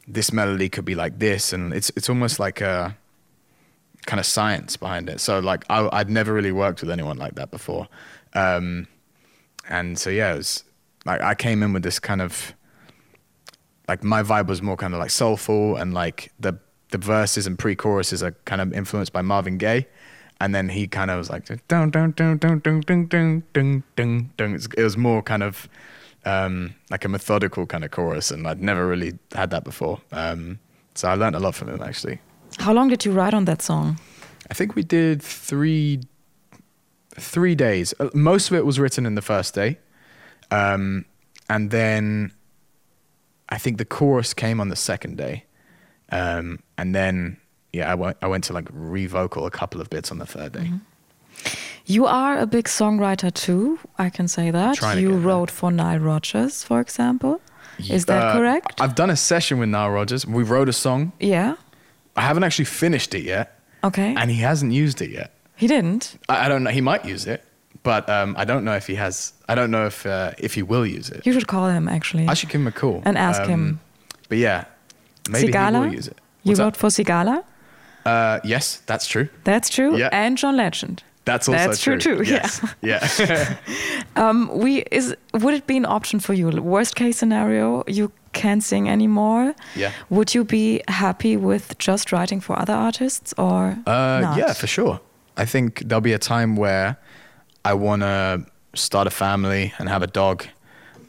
this 0.06 0.32
melody 0.32 0.68
could 0.68 0.84
be 0.84 0.94
like 0.94 1.18
this, 1.18 1.52
and 1.52 1.72
it's 1.72 1.90
it's 1.96 2.08
almost 2.08 2.38
like 2.38 2.60
a 2.60 2.96
kind 4.06 4.20
of 4.20 4.26
science 4.26 4.76
behind 4.76 5.08
it. 5.08 5.20
So 5.20 5.38
like 5.38 5.64
I, 5.70 5.88
I'd 5.92 6.10
never 6.10 6.32
really 6.32 6.52
worked 6.52 6.80
with 6.80 6.90
anyone 6.90 7.16
like 7.16 7.34
that 7.36 7.50
before. 7.50 7.88
Um, 8.34 8.86
and 9.68 9.98
so 9.98 10.10
yeah, 10.10 10.34
it 10.34 10.36
was 10.38 10.64
like 11.04 11.20
I 11.20 11.34
came 11.34 11.62
in 11.62 11.72
with 11.72 11.82
this 11.82 11.98
kind 11.98 12.20
of 12.20 12.54
like 13.88 14.02
my 14.02 14.22
vibe 14.22 14.46
was 14.46 14.62
more 14.62 14.76
kind 14.76 14.94
of 14.94 15.00
like 15.00 15.10
soulful 15.10 15.76
and 15.76 15.94
like 15.94 16.32
the 16.38 16.58
the 16.90 16.98
verses 16.98 17.46
and 17.46 17.58
pre-choruses 17.58 18.22
are 18.22 18.32
kind 18.44 18.60
of 18.60 18.72
influenced 18.72 19.12
by 19.12 19.22
Marvin 19.22 19.58
Gaye, 19.58 19.86
and 20.40 20.54
then 20.54 20.68
he 20.68 20.86
kind 20.86 21.10
of 21.10 21.18
was 21.18 21.30
like 21.30 21.46
dun 21.68 21.90
dun 21.90 22.12
dun 22.12 22.38
dun 22.38 22.60
dun 22.60 22.80
dun 22.82 23.42
dun 23.52 24.30
dun. 24.36 24.54
It 24.76 24.82
was 24.82 24.96
more 24.96 25.22
kind 25.22 25.42
of 25.42 25.68
um, 26.24 26.74
like 26.90 27.04
a 27.04 27.08
methodical 27.08 27.66
kind 27.66 27.84
of 27.84 27.90
chorus, 27.90 28.30
and 28.30 28.46
I'd 28.46 28.62
never 28.62 28.86
really 28.86 29.18
had 29.34 29.50
that 29.50 29.64
before. 29.64 30.00
Um, 30.12 30.58
so 30.94 31.08
I 31.08 31.14
learned 31.14 31.36
a 31.36 31.40
lot 31.40 31.54
from 31.54 31.68
him 31.68 31.82
actually. 31.82 32.20
How 32.58 32.72
long 32.72 32.88
did 32.88 33.04
you 33.04 33.12
write 33.12 33.34
on 33.34 33.44
that 33.46 33.62
song? 33.62 33.98
I 34.50 34.54
think 34.54 34.74
we 34.74 34.82
did 34.82 35.22
three 35.22 36.00
three 37.14 37.54
days. 37.54 37.94
Uh, 38.00 38.10
Most 38.14 38.50
of 38.50 38.56
it 38.56 38.64
was 38.66 38.78
written 38.78 39.06
in 39.06 39.14
the 39.14 39.22
first 39.22 39.54
day, 39.54 39.78
um, 40.50 41.04
and 41.48 41.70
then 41.70 42.32
I 43.48 43.58
think 43.58 43.78
the 43.78 43.84
chorus 43.84 44.34
came 44.34 44.60
on 44.60 44.68
the 44.68 44.76
second 44.76 45.16
day, 45.16 45.44
um, 46.10 46.60
and 46.78 46.94
then 46.94 47.38
yeah, 47.72 47.90
I 47.90 47.94
went 47.94 48.16
I 48.22 48.26
went 48.26 48.44
to 48.44 48.52
like 48.52 48.68
revocal 48.72 49.46
a 49.46 49.50
couple 49.50 49.80
of 49.80 49.88
bits 49.90 50.10
on 50.10 50.18
the 50.18 50.26
third 50.26 50.52
day. 50.52 50.70
You 51.86 52.06
are 52.06 52.38
a 52.38 52.46
big 52.46 52.64
songwriter 52.66 53.32
too. 53.32 53.78
I 53.98 54.08
can 54.10 54.26
say 54.28 54.50
that. 54.50 54.80
You 54.98 55.12
wrote 55.16 55.50
for 55.50 55.70
Nile 55.70 55.98
Rodgers, 55.98 56.62
for 56.64 56.80
example. 56.80 57.40
Is 57.90 58.04
that 58.06 58.22
Uh, 58.22 58.32
correct? 58.32 58.80
I've 58.80 58.94
done 58.94 59.10
a 59.10 59.16
session 59.16 59.58
with 59.58 59.68
Nile 59.68 59.90
Rodgers. 59.90 60.26
We 60.26 60.42
wrote 60.44 60.68
a 60.68 60.72
song. 60.72 61.12
yeah. 61.20 61.54
I 62.16 62.20
haven't 62.22 62.44
actually 62.44 62.66
finished 62.66 63.12
it 63.14 63.24
yet, 63.24 63.58
Okay. 63.82 64.14
and 64.16 64.30
he 64.30 64.36
hasn't 64.36 64.72
used 64.72 65.02
it 65.02 65.10
yet. 65.10 65.30
he 65.56 65.66
didn't. 65.66 66.16
I, 66.28 66.46
I 66.46 66.48
don't 66.48 66.62
know. 66.62 66.70
He 66.70 66.80
might 66.80 67.04
use 67.04 67.26
it, 67.26 67.42
but 67.82 68.08
um, 68.08 68.34
I 68.38 68.44
don't 68.44 68.62
know 68.64 68.76
if 68.76 68.86
he 68.86 68.94
has. 68.94 69.32
I 69.48 69.54
don't 69.56 69.70
know 69.72 69.86
if 69.86 70.06
uh, 70.06 70.30
if 70.38 70.54
he 70.54 70.62
will 70.62 70.86
use 70.86 71.10
it. 71.10 71.26
You 71.26 71.32
should 71.32 71.48
call 71.48 71.68
him 71.68 71.88
actually. 71.88 72.28
I 72.28 72.34
should 72.34 72.50
give 72.50 72.60
him 72.60 72.68
a 72.68 72.72
call 72.72 73.02
And 73.04 73.18
ask 73.18 73.42
Um, 73.42 73.48
him. 73.50 73.80
But 74.28 74.38
yeah, 74.38 74.64
maybe 75.28 75.48
Sigala? 75.52 75.72
he 75.82 75.86
will 75.88 75.94
use 75.96 76.08
it. 76.08 76.18
You 76.44 76.54
wrote 76.54 76.74
that? 76.74 76.80
for 76.80 76.88
Sigala. 76.90 77.42
Uh, 78.06 78.38
yes, 78.44 78.80
that's 78.86 79.06
true. 79.08 79.28
That's 79.44 79.68
true. 79.68 79.96
Yeah. 79.96 80.08
And 80.12 80.38
John 80.38 80.56
Legend. 80.56 81.02
That's 81.24 81.48
also 81.48 81.58
That's 81.68 81.80
true 81.80 81.98
too, 81.98 82.22
yeah. 82.22 82.48
Yes. 82.82 83.18
Yeah. 83.20 83.56
Um, 84.16 84.48
we 84.58 84.84
is 84.92 85.16
would 85.32 85.54
it 85.54 85.66
be 85.66 85.76
an 85.76 85.86
option 85.86 86.20
for 86.20 86.34
you? 86.34 86.48
Worst 86.50 86.94
case 86.94 87.16
scenario, 87.18 87.82
you 87.88 88.12
can't 88.32 88.62
sing 88.62 88.88
anymore. 88.88 89.54
Yeah. 89.74 89.90
Would 90.10 90.34
you 90.34 90.44
be 90.44 90.82
happy 90.88 91.36
with 91.36 91.76
just 91.78 92.12
writing 92.12 92.40
for 92.40 92.56
other 92.58 92.74
artists 92.74 93.34
or 93.38 93.76
Uh, 93.86 94.20
not? 94.20 94.38
yeah, 94.38 94.52
for 94.52 94.66
sure. 94.68 95.00
I 95.36 95.46
think 95.46 95.80
there'll 95.88 96.00
be 96.00 96.12
a 96.12 96.18
time 96.18 96.54
where 96.56 96.96
I 97.64 97.74
want 97.74 98.02
to 98.02 98.44
start 98.74 99.06
a 99.08 99.10
family 99.10 99.72
and 99.78 99.88
have 99.88 100.02
a 100.04 100.06
dog 100.06 100.46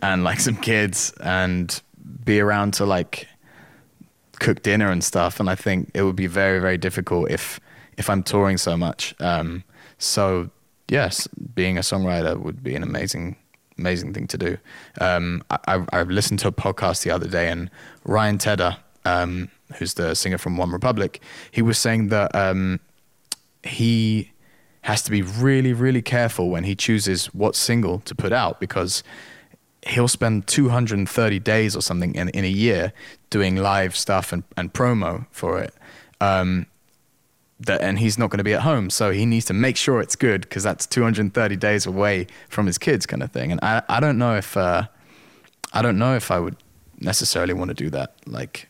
and 0.01 0.23
like 0.23 0.39
some 0.47 0.55
kids 0.55 1.13
and 1.23 1.81
be 2.23 2.39
around 2.39 2.73
to 2.75 2.85
like 2.85 3.27
cook 4.39 4.61
dinner 4.63 4.89
and 4.91 5.03
stuff. 5.03 5.39
And 5.39 5.47
I 5.49 5.55
think 5.55 5.91
it 5.93 6.01
would 6.03 6.15
be 6.15 6.27
very, 6.27 6.59
very 6.59 6.77
difficult 6.77 7.29
if 7.29 7.59
if 7.97 8.09
I'm 8.09 8.23
touring 8.23 8.57
so 8.57 8.75
much. 8.77 9.13
Um, 9.19 9.63
so 9.97 10.49
yes, 10.89 11.27
being 11.27 11.77
a 11.77 11.81
songwriter 11.81 12.39
would 12.39 12.63
be 12.63 12.75
an 12.75 12.83
amazing, 12.83 13.35
amazing 13.77 14.13
thing 14.13 14.27
to 14.27 14.37
do. 14.37 14.57
Um, 15.01 15.43
I, 15.49 15.83
I, 15.91 16.03
listened 16.03 16.39
to 16.39 16.47
a 16.47 16.51
podcast 16.51 17.03
the 17.03 17.11
other 17.11 17.27
day, 17.27 17.49
and 17.49 17.69
Ryan 18.03 18.37
Tedder, 18.37 18.77
um, 19.03 19.49
who's 19.77 19.95
the 19.95 20.15
singer 20.15 20.37
from 20.37 20.57
OneRepublic, 20.57 21.19
he 21.51 21.61
was 21.61 21.77
saying 21.77 22.09
that 22.09 22.33
um, 22.35 22.79
he 23.63 24.31
has 24.81 25.01
to 25.01 25.11
be 25.11 25.21
really, 25.21 25.73
really 25.73 26.01
careful 26.01 26.49
when 26.49 26.63
he 26.63 26.75
chooses 26.75 27.27
what 27.27 27.55
single 27.55 27.99
to 27.99 28.13
put 28.13 28.31
out 28.31 28.59
because 28.59 29.03
he'll 29.87 30.07
spend 30.07 30.47
230 30.47 31.39
days 31.39 31.75
or 31.75 31.81
something 31.81 32.13
in, 32.15 32.29
in 32.29 32.43
a 32.43 32.49
year 32.49 32.93
doing 33.29 33.55
live 33.55 33.95
stuff 33.95 34.31
and, 34.31 34.43
and 34.57 34.73
promo 34.73 35.25
for 35.31 35.59
it. 35.59 35.73
Um, 36.21 36.67
that, 37.59 37.81
and 37.81 37.99
he's 37.99 38.17
not 38.17 38.29
going 38.29 38.39
to 38.39 38.43
be 38.43 38.53
at 38.53 38.61
home, 38.61 38.89
so 38.89 39.11
he 39.11 39.25
needs 39.25 39.45
to 39.45 39.53
make 39.53 39.77
sure 39.77 40.01
it's 40.01 40.15
good 40.15 40.41
because 40.41 40.63
that's 40.63 40.85
230 40.85 41.55
days 41.55 41.85
away 41.85 42.27
from 42.49 42.65
his 42.65 42.77
kids, 42.77 43.05
kind 43.05 43.23
of 43.23 43.31
thing. 43.31 43.51
And 43.51 43.59
I, 43.63 43.81
I 43.87 43.99
don't 43.99 44.17
know 44.17 44.35
if 44.35 44.57
uh, 44.57 44.83
I 45.73 45.81
don't 45.81 45.97
know 45.97 46.15
if 46.15 46.31
I 46.31 46.39
would 46.39 46.55
necessarily 46.99 47.53
want 47.53 47.69
to 47.69 47.73
do 47.75 47.89
that. 47.91 48.15
Like, 48.25 48.67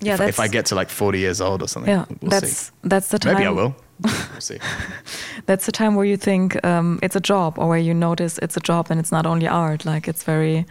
Yeah, 0.00 0.14
if, 0.14 0.20
if 0.20 0.40
I 0.40 0.48
get 0.48 0.66
to 0.66 0.74
like 0.74 0.90
40 0.90 1.18
years 1.18 1.40
old 1.40 1.62
or 1.62 1.68
something, 1.68 1.90
yeah, 1.92 2.04
we'll 2.20 2.30
that's 2.30 2.52
see. 2.56 2.72
that's 2.84 3.08
the 3.08 3.18
time. 3.18 3.34
Maybe 3.34 3.46
I 3.46 3.50
will. 3.50 3.74
we'll 4.02 4.40
see. 4.40 4.58
That's 5.46 5.66
the 5.66 5.72
time 5.72 5.94
where 5.94 6.06
you 6.06 6.16
think 6.16 6.56
um, 6.64 6.98
it's 7.02 7.16
a 7.16 7.20
job, 7.20 7.58
or 7.58 7.68
where 7.68 7.78
you 7.78 7.92
notice 7.92 8.38
it's 8.42 8.56
a 8.56 8.60
job 8.60 8.86
and 8.90 8.98
it's 8.98 9.12
not 9.12 9.26
only 9.26 9.46
art. 9.46 9.84
Like 9.84 10.08
it's 10.08 10.22
very, 10.24 10.64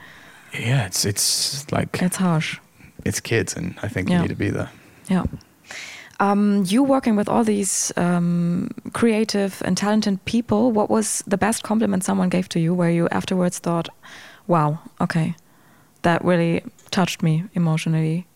Yeah, 0.53 0.87
it's 0.87 1.05
it's 1.05 1.71
like 1.71 2.01
it's 2.01 2.17
harsh. 2.17 2.59
it's 3.05 3.19
kids, 3.19 3.55
and 3.55 3.75
I 3.83 3.87
think 3.87 4.09
Yeah. 4.09 4.15
you 4.15 4.21
need 4.23 4.29
to 4.29 4.35
be 4.35 4.49
there. 4.49 4.69
Yeah. 5.09 5.25
Um, 6.19 6.63
you 6.67 6.83
working 6.83 7.15
with 7.15 7.29
all 7.29 7.43
these 7.43 7.93
um, 7.95 8.69
creative 8.93 9.61
and 9.65 9.77
talented 9.77 10.23
people. 10.25 10.71
What 10.71 10.89
was 10.89 11.23
the 11.25 11.37
best 11.37 11.63
compliment 11.63 12.03
someone 12.03 12.29
gave 12.29 12.49
to 12.49 12.59
you, 12.59 12.73
where 12.73 12.91
you 12.91 13.07
afterwards 13.09 13.59
thought, 13.59 13.87
"Wow, 14.47 14.79
okay, 14.99 15.35
that 16.01 16.23
really 16.23 16.63
touched 16.91 17.23
me 17.23 17.45
emotionally." 17.53 18.27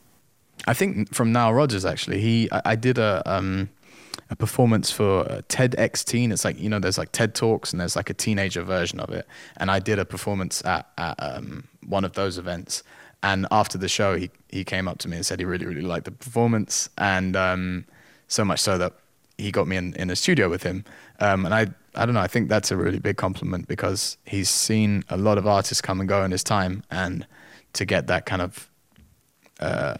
I 0.66 0.74
think 0.74 1.14
from 1.14 1.32
Nile 1.32 1.54
Rodgers 1.54 1.86
actually. 1.86 2.22
He 2.22 2.50
I, 2.52 2.62
I 2.66 2.76
did 2.76 2.98
a 2.98 3.22
um 3.26 3.70
a 4.30 4.36
performance 4.36 4.92
for 4.92 5.24
TEDx 5.48 6.04
Teen. 6.04 6.32
It's 6.32 6.46
like 6.46 6.60
you 6.60 6.70
know 6.70 6.80
there's 6.80 6.98
like 6.98 7.12
TED 7.12 7.36
Talks 7.36 7.72
and 7.72 7.80
there's 7.80 7.96
like 7.96 8.10
a 8.10 8.14
teenager 8.14 8.64
version 8.64 9.00
of 9.00 9.10
it. 9.10 9.28
And 9.58 9.70
I 9.70 9.80
did 9.80 10.00
a 10.00 10.06
performance 10.06 10.64
at, 10.66 10.90
at 10.98 11.16
um, 11.20 11.68
one 11.86 12.06
of 12.06 12.14
those 12.14 12.38
events. 12.38 12.84
And 13.24 13.48
after 13.50 13.78
the 13.78 13.88
show, 13.88 14.16
he 14.16 14.30
he 14.50 14.64
came 14.64 14.88
up 14.88 15.00
to 15.00 15.08
me 15.08 15.16
and 15.16 15.26
said 15.26 15.40
he 15.40 15.46
really 15.46 15.66
really 15.66 15.82
liked 15.82 16.06
the 16.06 16.12
performance, 16.12 16.90
and 16.98 17.36
um, 17.36 17.86
so 18.28 18.46
much 18.46 18.60
so 18.60 18.78
that 18.78 18.94
he 19.38 19.52
got 19.52 19.68
me 19.68 19.78
in 19.78 19.96
in 19.96 20.10
a 20.10 20.16
studio 20.16 20.50
with 20.50 20.64
him. 20.64 20.84
Um, 21.20 21.46
and 21.46 21.54
I 21.56 21.68
I 21.96 22.06
don't 22.06 22.14
know. 22.14 22.22
I 22.22 22.28
think 22.28 22.50
that's 22.50 22.72
a 22.72 22.76
really 22.76 23.00
big 23.00 23.18
compliment 23.18 23.68
because 23.68 24.18
he's 24.26 24.50
seen 24.50 25.04
a 25.10 25.18
lot 25.18 25.38
of 25.38 25.48
artists 25.48 25.82
come 25.82 26.00
and 26.00 26.10
go 26.10 26.24
in 26.24 26.32
his 26.32 26.44
time, 26.44 26.84
and 26.92 27.26
to 27.74 27.86
get 27.86 28.08
that 28.08 28.26
kind 28.26 28.42
of 28.42 28.70
uh, 29.60 29.96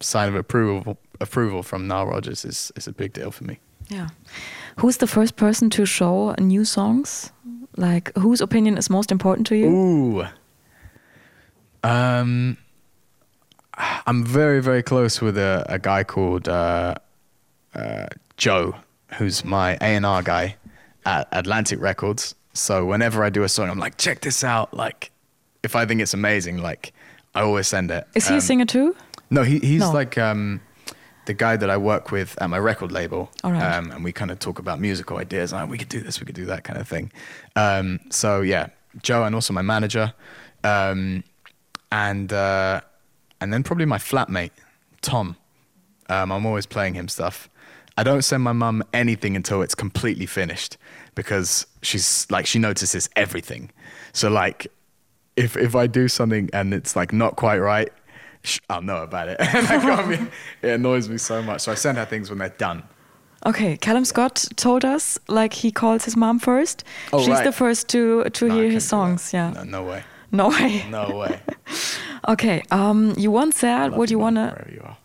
sign 0.00 0.28
of 0.28 0.34
approval 0.34 0.96
approval 1.20 1.62
from 1.62 1.86
Nile 1.86 2.06
Rodgers 2.06 2.44
is 2.44 2.72
is 2.76 2.88
a 2.88 2.92
big 2.92 3.12
deal 3.12 3.30
for 3.30 3.44
me. 3.44 3.58
Yeah. 3.88 4.08
Who's 4.76 4.96
the 4.96 5.06
first 5.06 5.36
person 5.36 5.70
to 5.70 5.84
show 5.84 6.34
new 6.38 6.64
songs? 6.64 7.32
Like, 7.76 8.12
whose 8.16 8.40
opinion 8.40 8.78
is 8.78 8.90
most 8.90 9.10
important 9.10 9.46
to 9.48 9.56
you? 9.56 9.66
Ooh. 9.66 10.26
Um, 11.84 12.56
I'm 14.06 14.24
very 14.24 14.60
very 14.62 14.82
close 14.82 15.20
with 15.20 15.36
a, 15.38 15.64
a 15.68 15.78
guy 15.78 16.04
called 16.04 16.48
uh, 16.48 16.94
uh, 17.74 18.06
Joe, 18.36 18.74
who's 19.18 19.44
my 19.44 19.74
A 19.80 19.84
and 19.96 20.06
R 20.06 20.22
guy 20.22 20.56
at 21.04 21.28
Atlantic 21.32 21.80
Records. 21.80 22.34
So 22.52 22.84
whenever 22.84 23.24
I 23.24 23.30
do 23.30 23.42
a 23.44 23.48
song, 23.48 23.70
I'm 23.70 23.78
like, 23.78 23.96
check 23.96 24.20
this 24.20 24.44
out. 24.44 24.74
Like, 24.74 25.10
if 25.62 25.74
I 25.74 25.86
think 25.86 26.00
it's 26.02 26.12
amazing, 26.14 26.58
like 26.58 26.92
I 27.34 27.40
always 27.40 27.66
send 27.66 27.90
it. 27.90 28.06
Is 28.14 28.28
he 28.28 28.34
Um, 28.34 28.38
a 28.38 28.40
singer 28.42 28.66
too? 28.66 28.94
No, 29.30 29.42
he, 29.42 29.58
he's 29.60 29.80
No. 29.80 29.90
like 29.92 30.18
um, 30.18 30.60
the 31.24 31.32
guy 31.32 31.56
that 31.56 31.70
I 31.70 31.78
work 31.78 32.12
with 32.12 32.36
at 32.42 32.50
my 32.50 32.58
record 32.58 32.92
label. 32.92 33.30
All 33.42 33.52
right. 33.52 33.62
um, 33.76 33.90
and 33.90 34.04
we 34.04 34.12
kind 34.12 34.30
of 34.30 34.38
talk 34.38 34.58
about 34.58 34.80
musical 34.80 35.16
ideas. 35.16 35.52
Like, 35.54 35.70
we 35.70 35.78
could 35.78 35.88
do 35.88 36.00
this, 36.00 36.20
we 36.20 36.26
could 36.26 36.34
do 36.34 36.44
that 36.44 36.62
kind 36.64 36.78
of 36.78 36.86
thing. 36.86 37.10
Um, 37.56 38.00
so 38.10 38.42
yeah, 38.42 38.66
Joe 39.02 39.24
and 39.24 39.34
also 39.34 39.54
my 39.54 39.62
manager, 39.62 40.12
um, 40.62 41.24
and 41.92 42.32
uh, 42.32 42.80
and 43.40 43.52
then 43.52 43.62
probably 43.62 43.84
my 43.84 43.98
flatmate 43.98 44.50
Tom. 45.02 45.36
Um, 46.08 46.32
I'm 46.32 46.44
always 46.44 46.66
playing 46.66 46.94
him 46.94 47.06
stuff. 47.08 47.48
I 47.96 48.02
don't 48.02 48.22
send 48.22 48.42
my 48.42 48.52
mum 48.52 48.82
anything 48.94 49.36
until 49.36 49.60
it's 49.62 49.74
completely 49.74 50.26
finished 50.26 50.78
because 51.14 51.66
she's 51.82 52.26
like 52.30 52.46
she 52.46 52.58
notices 52.58 53.08
everything. 53.14 53.70
So 54.12 54.28
like 54.30 54.66
if 55.36 55.56
if 55.56 55.76
I 55.76 55.86
do 55.86 56.08
something 56.08 56.48
and 56.52 56.74
it's 56.74 56.96
like 56.96 57.12
not 57.12 57.36
quite 57.36 57.58
right, 57.58 57.90
sh- 58.42 58.58
I'll 58.70 58.82
know 58.82 59.02
about 59.02 59.28
it. 59.28 59.36
and 59.40 59.66
I 59.66 59.78
can't 59.78 60.08
be, 60.08 60.26
it 60.68 60.72
annoys 60.72 61.08
me 61.08 61.18
so 61.18 61.42
much. 61.42 61.60
So 61.60 61.72
I 61.72 61.74
send 61.74 61.98
her 61.98 62.06
things 62.06 62.30
when 62.30 62.38
they're 62.38 62.48
done. 62.48 62.82
Okay, 63.44 63.76
Callum 63.76 64.04
Scott 64.04 64.44
told 64.56 64.84
us 64.84 65.18
like 65.28 65.52
he 65.52 65.70
calls 65.72 66.04
his 66.04 66.16
mom 66.16 66.38
first. 66.38 66.84
Oh, 67.12 67.18
She's 67.18 67.28
right. 67.28 67.44
the 67.44 67.52
first 67.52 67.88
to 67.90 68.24
to 68.24 68.48
No, 68.48 68.54
hear 68.54 68.70
his 68.70 68.88
songs. 68.88 69.32
Yeah. 69.34 69.50
No, 69.50 69.64
no 69.64 69.82
way. 69.84 70.04
No 70.32 70.48
way. 70.48 70.84
No 70.90 71.16
way. 71.16 71.40
Okay. 72.28 72.62
Um, 72.70 73.14
you 73.16 73.32
once 73.32 73.56
said 73.56 73.96
what 73.96 74.08
you 74.08 74.16
wanna. 74.16 74.50
Wherever 74.50 74.70
you 74.72 74.80
are. 74.84 74.96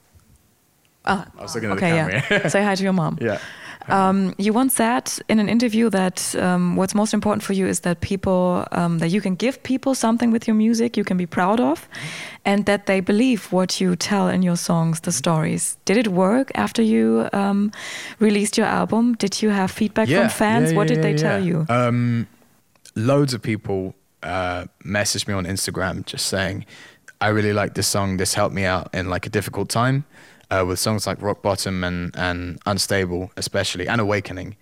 Ah, 1.05 1.25
I 1.39 1.41
was 1.41 1.55
looking 1.55 1.71
at 1.71 1.77
okay, 1.77 1.89
the 1.89 2.35
yeah. 2.35 2.47
Say 2.47 2.63
hi 2.63 2.75
to 2.75 2.83
your 2.83 2.93
mom. 2.93 3.17
yeah. 3.21 3.39
Um, 3.87 4.35
you 4.37 4.51
once 4.51 4.75
said 4.75 5.11
in 5.29 5.39
an 5.39 5.47
interview 5.47 5.89
that 5.89 6.35
um, 6.35 6.75
what's 6.75 6.93
most 6.93 7.13
important 7.13 7.41
for 7.41 7.53
you 7.53 7.65
is 7.65 7.79
that 7.79 8.01
people 8.01 8.65
um, 8.71 8.99
that 8.99 9.09
you 9.09 9.21
can 9.21 9.35
give 9.35 9.63
people 9.63 9.95
something 9.95 10.29
with 10.29 10.45
your 10.45 10.55
music 10.55 10.97
you 10.97 11.05
can 11.05 11.17
be 11.17 11.25
proud 11.25 11.59
of, 11.59 11.87
and 12.43 12.65
that 12.65 12.85
they 12.85 12.99
believe 12.99 13.51
what 13.51 13.79
you 13.79 13.95
tell 13.95 14.27
in 14.27 14.43
your 14.43 14.57
songs, 14.57 14.99
the 14.99 15.11
stories. 15.11 15.77
Did 15.85 15.97
it 15.97 16.09
work 16.09 16.51
after 16.55 16.81
you 16.81 17.29
um, 17.33 17.71
released 18.19 18.57
your 18.57 18.67
album? 18.67 19.15
Did 19.15 19.41
you 19.41 19.49
have 19.49 19.71
feedback 19.71 20.09
from 20.09 20.29
fans? 20.29 20.71
yeah, 20.71 20.77
what 20.77 20.87
did 20.87 20.97
yeah, 20.97 21.03
they 21.03 21.11
yeah. 21.11 21.17
tell 21.17 21.43
you? 21.43 21.65
Um, 21.69 22.27
loads 22.95 23.33
of 23.33 23.41
people 23.41 23.95
uh, 24.23 24.65
messaged 24.83 25.27
me 25.27 25.33
on 25.33 25.45
Instagram 25.45 26.05
just 26.05 26.25
saying, 26.27 26.65
"I 27.21 27.29
really 27.29 27.53
like 27.53 27.73
this 27.73 27.87
song. 27.87 28.17
This 28.17 28.33
helped 28.33 28.55
me 28.55 28.65
out 28.65 28.89
in 28.93 29.09
like 29.09 29.25
a 29.25 29.29
difficult 29.29 29.69
time." 29.69 30.05
Uh, 30.49 30.63
with 30.65 30.79
songs 30.79 31.05
like 31.05 31.21
Rock 31.21 31.41
Bottom 31.41 31.83
and 31.83 32.15
and 32.15 32.59
Unstable, 32.65 33.31
especially, 33.35 33.87
and 33.87 33.99
Awakening, 33.99 34.55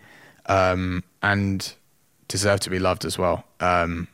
um, 0.47 1.03
and 1.21 1.73
Deserve 2.27 2.59
to 2.61 2.69
Be 2.69 2.79
Loved 2.79 3.05
as 3.05 3.17
well. 3.17 3.45
Um, 3.59 4.07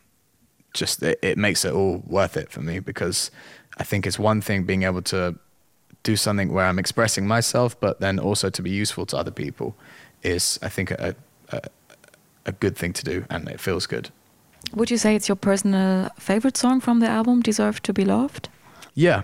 just 0.73 1.01
it, 1.03 1.19
it 1.21 1.37
makes 1.37 1.65
it 1.65 1.73
all 1.73 2.03
worth 2.05 2.37
it 2.37 2.51
for 2.51 2.61
me 2.61 2.79
because 2.79 3.31
I 3.77 3.83
think 3.83 4.05
it's 4.05 4.19
one 4.19 4.41
thing 4.41 4.63
being 4.63 4.83
able 4.83 5.01
to 5.03 5.35
do 6.03 6.15
something 6.15 6.51
where 6.51 6.65
I'm 6.65 6.79
expressing 6.79 7.27
myself, 7.27 7.79
but 7.79 7.99
then 7.99 8.19
also 8.19 8.49
to 8.49 8.61
be 8.61 8.69
useful 8.69 9.05
to 9.07 9.17
other 9.17 9.31
people 9.31 9.75
is, 10.23 10.59
I 10.61 10.69
think, 10.69 10.91
a, 10.91 11.15
a, 11.49 11.61
a 12.45 12.51
good 12.51 12.75
thing 12.75 12.93
to 12.93 13.03
do, 13.03 13.25
and 13.29 13.47
it 13.47 13.59
feels 13.59 13.85
good. 13.85 14.09
Would 14.73 14.89
you 14.89 14.97
say 14.97 15.15
it's 15.15 15.27
your 15.27 15.35
personal 15.35 16.09
favorite 16.17 16.55
song 16.57 16.79
from 16.79 16.99
the 16.99 17.07
album, 17.07 17.41
Deserve 17.41 17.81
to 17.83 17.93
Be 17.93 18.05
Loved? 18.05 18.49
Yeah, 18.93 19.23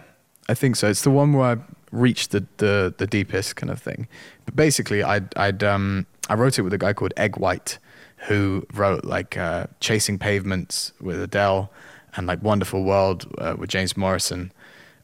I 0.50 0.54
think 0.54 0.76
so. 0.76 0.90
It's 0.90 1.04
the 1.04 1.12
one 1.12 1.34
where 1.34 1.56
I 1.56 1.58
reached 1.92 2.32
the, 2.32 2.46
the, 2.58 2.94
the 2.98 3.08
deepest 3.08 3.56
kind 3.56 3.70
of 3.70 3.82
thing. 3.82 4.08
But 4.46 4.56
basically, 4.56 5.04
I'd, 5.04 5.36
I'd 5.38 5.64
um, 5.64 6.06
I 6.30 6.34
wrote 6.36 6.60
it 6.60 6.64
with 6.64 6.74
a 6.74 6.78
guy 6.78 6.94
called 6.94 7.14
Eg 7.16 7.38
White, 7.38 7.80
who 8.28 8.66
wrote 8.74 9.06
like 9.06 9.38
uh, 9.38 9.68
Chasing 9.80 10.20
Pavements 10.20 10.92
with 11.00 11.22
Adele 11.22 11.72
and 12.16 12.28
like 12.28 12.42
Wonderful 12.44 12.84
World 12.84 13.32
uh, 13.38 13.56
with 13.58 13.70
James 13.70 13.96
Morrison. 13.96 14.52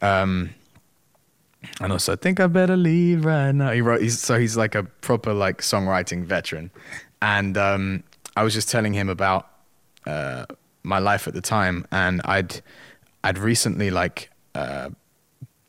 Um, 0.01 0.49
and 1.79 1.93
also, 1.93 2.13
I 2.13 2.15
think 2.17 2.39
I 2.39 2.47
better 2.47 2.75
leave 2.75 3.23
right 3.23 3.53
now. 3.53 3.71
He 3.71 3.81
wrote, 3.81 4.01
he's, 4.01 4.19
so 4.19 4.37
he's 4.37 4.57
like 4.57 4.75
a 4.75 4.83
proper 4.83 5.33
like 5.33 5.61
songwriting 5.61 6.25
veteran. 6.25 6.71
And 7.21 7.57
um, 7.57 8.03
I 8.35 8.43
was 8.43 8.53
just 8.53 8.69
telling 8.69 8.93
him 8.93 9.07
about 9.07 9.47
uh, 10.05 10.45
my 10.83 10.99
life 10.99 11.27
at 11.27 11.33
the 11.33 11.41
time, 11.41 11.85
and 11.91 12.21
I'd 12.25 12.61
I'd 13.23 13.37
recently 13.37 13.91
like 13.91 14.29
uh, 14.55 14.89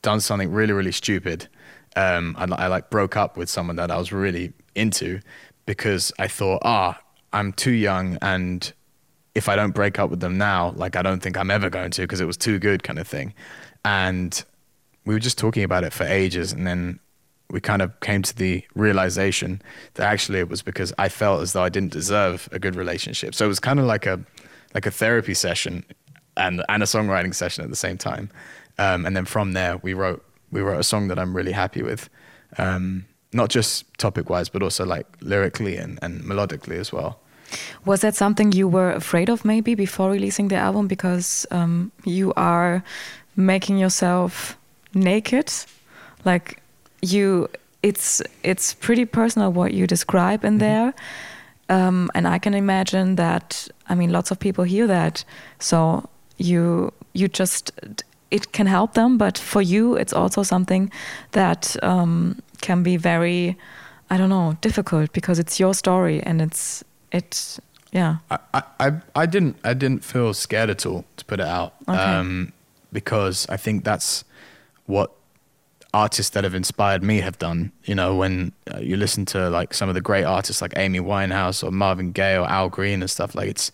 done 0.03 0.21
something 0.21 0.51
really 0.51 0.73
really 0.73 0.93
stupid, 0.93 1.49
um, 1.97 2.35
I, 2.39 2.45
I 2.45 2.67
like 2.67 2.91
broke 2.91 3.17
up 3.17 3.37
with 3.37 3.49
someone 3.49 3.77
that 3.77 3.91
I 3.91 3.99
was 3.99 4.13
really 4.13 4.53
into 4.75 5.21
because 5.67 6.13
I 6.19 6.29
thought, 6.29 6.61
ah, 6.65 7.01
I'm 7.33 7.53
too 7.53 7.73
young 7.73 8.19
and 8.23 8.73
if 9.35 9.49
I 9.49 9.57
don't 9.57 9.73
break 9.73 9.99
up 9.99 10.11
with 10.11 10.21
them 10.21 10.39
now, 10.39 10.73
like 10.77 10.97
I 10.97 11.03
don't 11.03 11.21
think 11.21 11.37
I'm 11.37 11.51
ever 11.51 11.69
going 11.69 11.91
to 11.93 12.03
because 12.03 12.21
it 12.21 12.27
was 12.27 12.37
too 12.37 12.59
good 12.59 12.83
kind 12.83 12.99
of 12.99 13.09
thing. 13.09 13.35
And 13.85 14.45
we 15.05 15.15
were 15.15 15.21
just 15.21 15.39
talking 15.39 15.65
about 15.65 15.85
it 15.85 15.93
for 15.93 16.05
ages 16.05 16.53
and 16.53 16.67
then 16.67 17.01
we 17.51 17.61
kind 17.61 17.83
of 17.83 17.99
came 18.01 18.23
to 18.23 18.37
the 18.37 18.65
realization 18.75 19.61
that 19.95 20.07
actually 20.07 20.39
it 20.39 20.49
was 20.49 20.63
because 20.63 20.93
I 20.99 21.09
felt 21.09 21.43
as 21.43 21.53
though 21.53 21.63
I 21.63 21.69
didn't 21.69 21.93
deserve 21.93 22.49
a 22.53 22.59
good 22.59 22.75
relationship. 22.75 23.35
So 23.35 23.45
it 23.45 23.49
was 23.49 23.61
kind 23.61 23.79
of 23.79 23.87
like 23.87 24.07
a 24.07 24.21
like 24.75 24.87
a 24.87 24.91
therapy 24.91 25.35
session 25.35 25.85
and 26.37 26.65
and 26.69 26.83
a 26.83 26.87
songwriting 26.87 27.35
session 27.35 27.65
at 27.65 27.71
the 27.71 27.77
same 27.77 27.99
time. 27.99 28.31
Um, 28.79 29.07
and 29.07 29.17
then 29.17 29.25
from 29.25 29.53
there 29.53 29.77
we 29.79 29.95
wrote 29.95 30.25
we 30.51 30.61
wrote 30.63 30.81
a 30.81 30.85
song 30.85 31.09
that 31.09 31.19
I'm 31.19 31.37
really 31.37 31.53
happy 31.53 31.83
with. 31.83 32.09
Um, 32.59 33.07
not 33.33 33.51
just 33.51 33.85
topic 33.99 34.31
wise, 34.31 34.49
but 34.49 34.63
also 34.63 34.87
like 34.87 35.07
lyrically 35.21 35.77
and, 35.77 35.99
and 36.03 36.23
melodically 36.23 36.79
as 36.79 36.93
well. 36.93 37.19
Was 37.85 38.01
that 38.01 38.15
something 38.15 38.53
you 38.53 38.69
were 38.69 38.93
afraid 38.93 39.29
of 39.29 39.45
maybe 39.45 39.75
before 39.75 40.11
releasing 40.11 40.49
the 40.49 40.57
album 40.57 40.87
because 40.87 41.47
um, 41.51 41.93
you 42.05 42.33
are 42.37 42.83
making 43.37 43.79
yourself 43.79 44.57
naked? 44.95 45.53
Like 46.25 46.63
you, 47.13 47.49
it's 47.83 48.23
it's 48.43 48.75
pretty 48.75 49.05
personal 49.05 49.53
what 49.53 49.73
you 49.73 49.87
describe 49.87 50.47
in 50.47 50.55
mm 50.55 50.61
-hmm. 50.61 50.67
there, 50.67 50.93
um, 51.69 52.11
and 52.15 52.27
I 52.27 52.39
can 52.39 52.55
imagine 52.55 53.15
that. 53.17 53.69
I 53.91 53.95
mean, 53.95 54.11
lots 54.11 54.31
of 54.31 54.39
people 54.39 54.65
hear 54.65 54.87
that, 54.87 55.25
so 55.59 56.03
you 56.37 56.93
you 57.13 57.29
just 57.33 57.73
it 58.31 58.53
can 58.53 58.67
help 58.67 58.93
them, 58.93 59.19
but 59.19 59.39
for 59.39 59.63
you, 59.63 59.97
it's 59.97 60.13
also 60.13 60.43
something 60.43 60.93
that 61.31 61.77
um, 61.83 62.37
can 62.61 62.83
be 62.83 62.97
very, 62.97 63.57
I 64.11 64.17
don't 64.17 64.29
know, 64.29 64.57
difficult 64.61 65.13
because 65.13 65.41
it's 65.41 65.61
your 65.61 65.75
story 65.75 66.23
and 66.23 66.41
it's 66.41 66.85
it 67.13 67.59
yeah 67.93 68.17
I, 68.31 68.63
I 68.81 68.93
i 69.15 69.27
didn't 69.27 69.57
i 69.65 69.73
didn't 69.73 70.05
feel 70.05 70.35
scared 70.35 70.69
at 70.69 70.85
all 70.85 71.05
to 71.17 71.25
put 71.25 71.39
it 71.39 71.47
out 71.47 71.75
okay. 71.89 71.97
um, 71.97 72.53
because 72.93 73.47
i 73.49 73.57
think 73.57 73.85
that's 73.85 74.25
what 74.87 75.13
artists 75.95 76.31
that 76.31 76.45
have 76.45 76.55
inspired 76.55 77.03
me 77.03 77.21
have 77.21 77.39
done 77.39 77.73
you 77.85 77.95
know 77.95 78.15
when 78.15 78.53
uh, 78.75 78.79
you 78.79 78.97
listen 78.97 79.25
to 79.25 79.49
like 79.49 79.73
some 79.73 79.89
of 79.89 79.95
the 79.95 80.01
great 80.01 80.25
artists 80.25 80.61
like 80.61 80.73
amy 80.77 80.99
winehouse 80.99 81.63
or 81.63 81.71
marvin 81.71 82.11
gaye 82.13 82.37
or 82.37 82.47
al 82.49 82.69
green 82.69 83.01
and 83.01 83.11
stuff 83.11 83.35
like 83.35 83.49
it's 83.49 83.71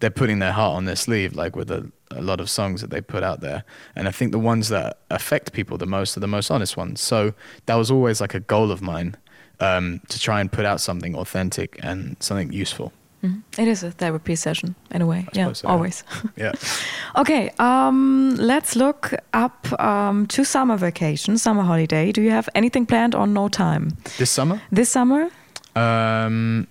they're 0.00 0.10
putting 0.10 0.38
their 0.38 0.52
heart 0.52 0.76
on 0.76 0.84
their 0.86 0.96
sleeve 0.96 1.34
like 1.34 1.54
with 1.54 1.70
a, 1.70 1.90
a 2.12 2.22
lot 2.22 2.40
of 2.40 2.48
songs 2.48 2.80
that 2.80 2.90
they 2.90 3.00
put 3.00 3.22
out 3.22 3.40
there 3.40 3.64
and 3.94 4.08
i 4.08 4.10
think 4.10 4.32
the 4.32 4.38
ones 4.38 4.68
that 4.70 4.98
affect 5.10 5.52
people 5.52 5.76
the 5.76 5.86
most 5.86 6.16
are 6.16 6.20
the 6.20 6.26
most 6.26 6.50
honest 6.50 6.76
ones 6.76 7.00
so 7.00 7.34
that 7.66 7.74
was 7.74 7.90
always 7.90 8.20
like 8.20 8.34
a 8.34 8.40
goal 8.40 8.70
of 8.72 8.80
mine 8.80 9.16
um, 9.60 10.00
to 10.08 10.18
try 10.18 10.40
and 10.40 10.50
put 10.50 10.64
out 10.64 10.80
something 10.80 11.14
authentic 11.14 11.78
and 11.82 12.16
something 12.20 12.52
useful. 12.52 12.92
Mm-hmm. 13.22 13.60
It 13.60 13.68
is 13.68 13.82
a 13.82 13.90
therapy 13.90 14.36
session 14.36 14.74
in 14.90 15.02
a 15.02 15.06
way. 15.06 15.26
I 15.26 15.38
yeah, 15.38 15.52
so, 15.52 15.68
always. 15.68 16.04
Yeah. 16.36 16.52
okay, 17.16 17.50
um, 17.58 18.36
let's 18.36 18.76
look 18.76 19.12
up 19.32 19.66
um, 19.80 20.26
to 20.26 20.44
summer 20.44 20.76
vacation, 20.76 21.38
summer 21.38 21.62
holiday. 21.62 22.12
Do 22.12 22.22
you 22.22 22.30
have 22.30 22.48
anything 22.54 22.86
planned 22.86 23.14
or 23.14 23.26
no 23.26 23.48
time? 23.48 23.96
This 24.18 24.30
summer? 24.30 24.60
This 24.70 24.90
summer? 24.90 25.30
Um, 25.74 26.68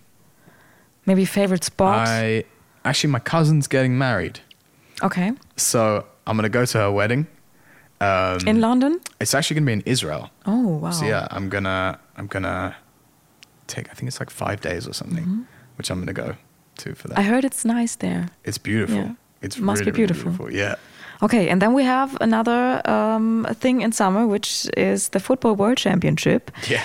Maybe 1.07 1.23
favorite 1.23 1.63
spot? 1.63 2.07
I 2.07 2.43
actually 2.83 3.11
my 3.11 3.19
cousin's 3.19 3.67
getting 3.67 3.97
married. 3.97 4.41
Okay. 5.01 5.31
So 5.55 6.05
I'm 6.27 6.35
gonna 6.35 6.49
go 6.49 6.65
to 6.65 6.77
her 6.77 6.91
wedding. 6.91 7.27
Um, 8.01 8.39
in 8.45 8.59
London? 8.59 8.99
It's 9.21 9.33
actually 9.33 9.55
gonna 9.55 9.65
be 9.67 9.73
in 9.73 9.83
Israel. 9.85 10.29
Oh 10.45 10.67
wow! 10.67 10.91
So 10.91 11.05
yeah, 11.05 11.27
I'm 11.31 11.47
gonna 11.49 11.97
I'm 12.17 12.27
gonna 12.27 12.75
take 13.67 13.89
I 13.89 13.93
think 13.93 14.09
it's 14.09 14.19
like 14.19 14.29
five 14.29 14.59
days 14.59 14.85
or 14.85 14.93
something, 14.93 15.23
mm-hmm. 15.23 15.41
Which 15.77 15.89
I'm 15.89 15.99
gonna 15.99 16.13
go 16.13 16.35
to 16.77 16.95
for 16.95 17.07
that. 17.07 17.17
I 17.17 17.23
heard 17.23 17.45
it's 17.45 17.65
nice 17.65 17.95
there. 17.95 18.29
It's 18.43 18.57
beautiful. 18.57 18.97
Yeah. 18.97 19.11
It's 19.41 19.57
must 19.57 19.79
really, 19.79 19.91
be 19.91 19.95
beautiful. 19.95 20.31
Really 20.31 20.53
beautiful. 20.53 20.57
Yeah. 20.57 20.75
Okay, 21.21 21.49
and 21.49 21.61
then 21.61 21.73
we 21.73 21.83
have 21.83 22.15
another 22.21 22.81
um, 22.87 23.47
thing 23.59 23.81
in 23.81 23.91
summer, 23.91 24.27
which 24.27 24.67
is 24.77 25.09
the 25.09 25.19
Football 25.19 25.55
World 25.55 25.77
Championship. 25.77 26.51
Yeah. 26.69 26.83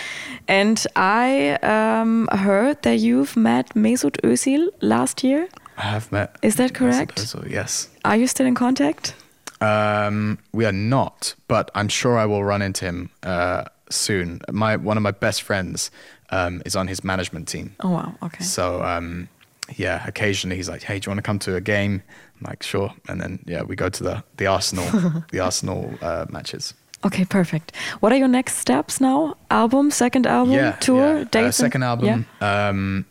And 0.48 0.84
I 0.96 1.56
um, 1.62 2.28
heard 2.32 2.82
that 2.82 2.98
you've 2.98 3.36
met 3.36 3.74
Mesut 3.74 4.20
Özil 4.22 4.68
last 4.80 5.22
year. 5.22 5.48
I 5.78 5.82
have 5.82 6.10
met. 6.10 6.36
Is 6.42 6.56
that 6.56 6.74
correct? 6.74 7.18
Özil, 7.18 7.48
yes. 7.48 7.88
Are 8.04 8.16
you 8.16 8.26
still 8.26 8.46
in 8.46 8.54
contact? 8.54 9.14
Um, 9.60 10.38
we 10.52 10.64
are 10.64 10.72
not, 10.72 11.34
but 11.46 11.70
I'm 11.76 11.88
sure 11.88 12.18
I 12.18 12.26
will 12.26 12.42
run 12.42 12.60
into 12.60 12.84
him 12.84 13.10
uh, 13.22 13.64
soon. 13.88 14.40
My 14.50 14.76
one 14.76 14.96
of 14.96 15.02
my 15.02 15.12
best 15.12 15.42
friends 15.42 15.90
um, 16.32 16.62
is 16.66 16.74
on 16.74 16.88
his 16.88 17.04
management 17.04 17.46
team. 17.46 17.76
Oh 17.80 17.90
wow! 17.90 18.14
Okay. 18.22 18.42
So 18.42 18.82
um, 18.82 19.28
yeah, 19.76 20.04
occasionally 20.06 20.56
he's 20.56 20.68
like, 20.68 20.82
"Hey, 20.82 20.98
do 20.98 21.06
you 21.06 21.10
want 21.10 21.18
to 21.18 21.22
come 21.22 21.38
to 21.40 21.54
a 21.54 21.60
game?" 21.60 22.02
I'm 22.40 22.50
like, 22.50 22.62
"Sure." 22.62 22.92
And 23.08 23.20
then 23.20 23.38
yeah, 23.46 23.62
we 23.62 23.76
go 23.76 23.88
to 23.88 24.02
the 24.02 24.24
the 24.38 24.46
Arsenal 24.46 24.86
the 25.30 25.40
Arsenal 25.40 25.94
uh, 26.02 26.26
matches. 26.28 26.74
Okay, 27.04 27.24
perfect. 27.24 27.74
What 28.00 28.12
are 28.12 28.16
your 28.16 28.28
next 28.28 28.56
steps 28.56 29.00
now? 29.00 29.36
Album, 29.50 29.90
second 29.90 30.26
album, 30.26 30.54
yeah, 30.54 30.72
tour, 30.72 31.26
yeah. 31.34 31.40
Uh, 31.40 31.50
second 31.50 31.82
album. 31.82 32.26
Yeah. 32.40 32.68
Um, 32.68 33.06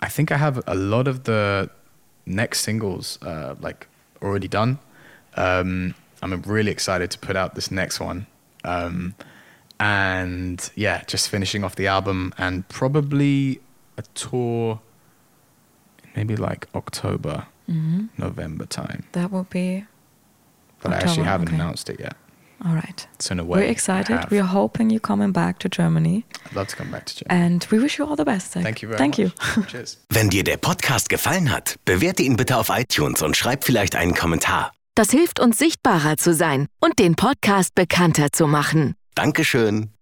I 0.00 0.08
think 0.08 0.32
I 0.32 0.38
have 0.38 0.62
a 0.66 0.74
lot 0.74 1.06
of 1.06 1.24
the 1.24 1.70
next 2.26 2.60
singles 2.60 3.18
uh, 3.22 3.54
like 3.60 3.86
already 4.22 4.48
done. 4.48 4.78
Um, 5.36 5.94
I'm 6.22 6.40
really 6.42 6.70
excited 6.70 7.10
to 7.10 7.18
put 7.18 7.36
out 7.36 7.54
this 7.54 7.70
next 7.70 8.00
one. 8.00 8.26
Um, 8.64 9.14
and 9.82 10.70
yeah, 10.76 11.02
just 11.08 11.28
finishing 11.28 11.64
off 11.64 11.74
the 11.74 11.88
album 11.88 12.32
and 12.38 12.68
probably 12.68 13.60
a 13.98 14.02
tour 14.14 14.80
maybe 16.14 16.36
like 16.36 16.68
October, 16.74 17.46
mm-hmm. 17.68 18.06
November 18.16 18.66
time. 18.66 19.04
That 19.12 19.32
will 19.32 19.48
be. 19.50 19.84
But 20.80 20.92
October, 20.92 20.94
I 20.94 20.98
actually 20.98 21.26
haven't 21.26 21.48
okay. 21.48 21.56
announced 21.56 21.90
it 21.90 21.98
yet. 21.98 22.16
All 22.64 22.74
right. 22.74 23.08
So 23.18 23.32
in 23.32 23.40
a 23.40 23.44
way, 23.44 23.60
we're 23.60 23.70
excited. 23.70 24.30
We're 24.30 24.44
hoping 24.44 24.90
you're 24.90 25.00
coming 25.00 25.32
back 25.32 25.58
to 25.60 25.68
Germany. 25.68 26.24
I'd 26.46 26.54
love 26.54 26.68
to 26.68 26.76
come 26.76 26.92
back 26.92 27.06
to 27.06 27.16
Germany. 27.16 27.44
And 27.44 27.66
we 27.72 27.80
wish 27.80 27.98
you 27.98 28.06
all 28.06 28.14
the 28.14 28.24
best. 28.24 28.52
Zach. 28.52 28.62
Thank 28.62 28.82
you 28.82 28.88
very 28.88 28.98
Thank 28.98 29.18
much. 29.18 29.56
you. 29.56 29.64
Cheers. 29.68 29.98
Wenn 30.10 30.30
dir 30.30 30.44
der 30.44 30.58
Podcast 30.58 31.08
gefallen 31.08 31.50
hat, 31.50 31.76
bewerte 31.84 32.22
ihn 32.22 32.36
bitte 32.36 32.56
auf 32.56 32.68
iTunes 32.68 33.20
und 33.22 33.36
schreib 33.36 33.64
vielleicht 33.64 33.96
einen 33.96 34.14
Kommentar. 34.14 34.72
Das 34.94 35.10
hilft 35.10 35.40
uns 35.40 35.58
sichtbarer 35.58 36.18
zu 36.18 36.34
sein 36.34 36.68
und 36.78 37.00
den 37.00 37.16
Podcast 37.16 37.74
bekannter 37.74 38.30
zu 38.30 38.46
machen. 38.46 38.94
Dankeschön. 39.14 39.92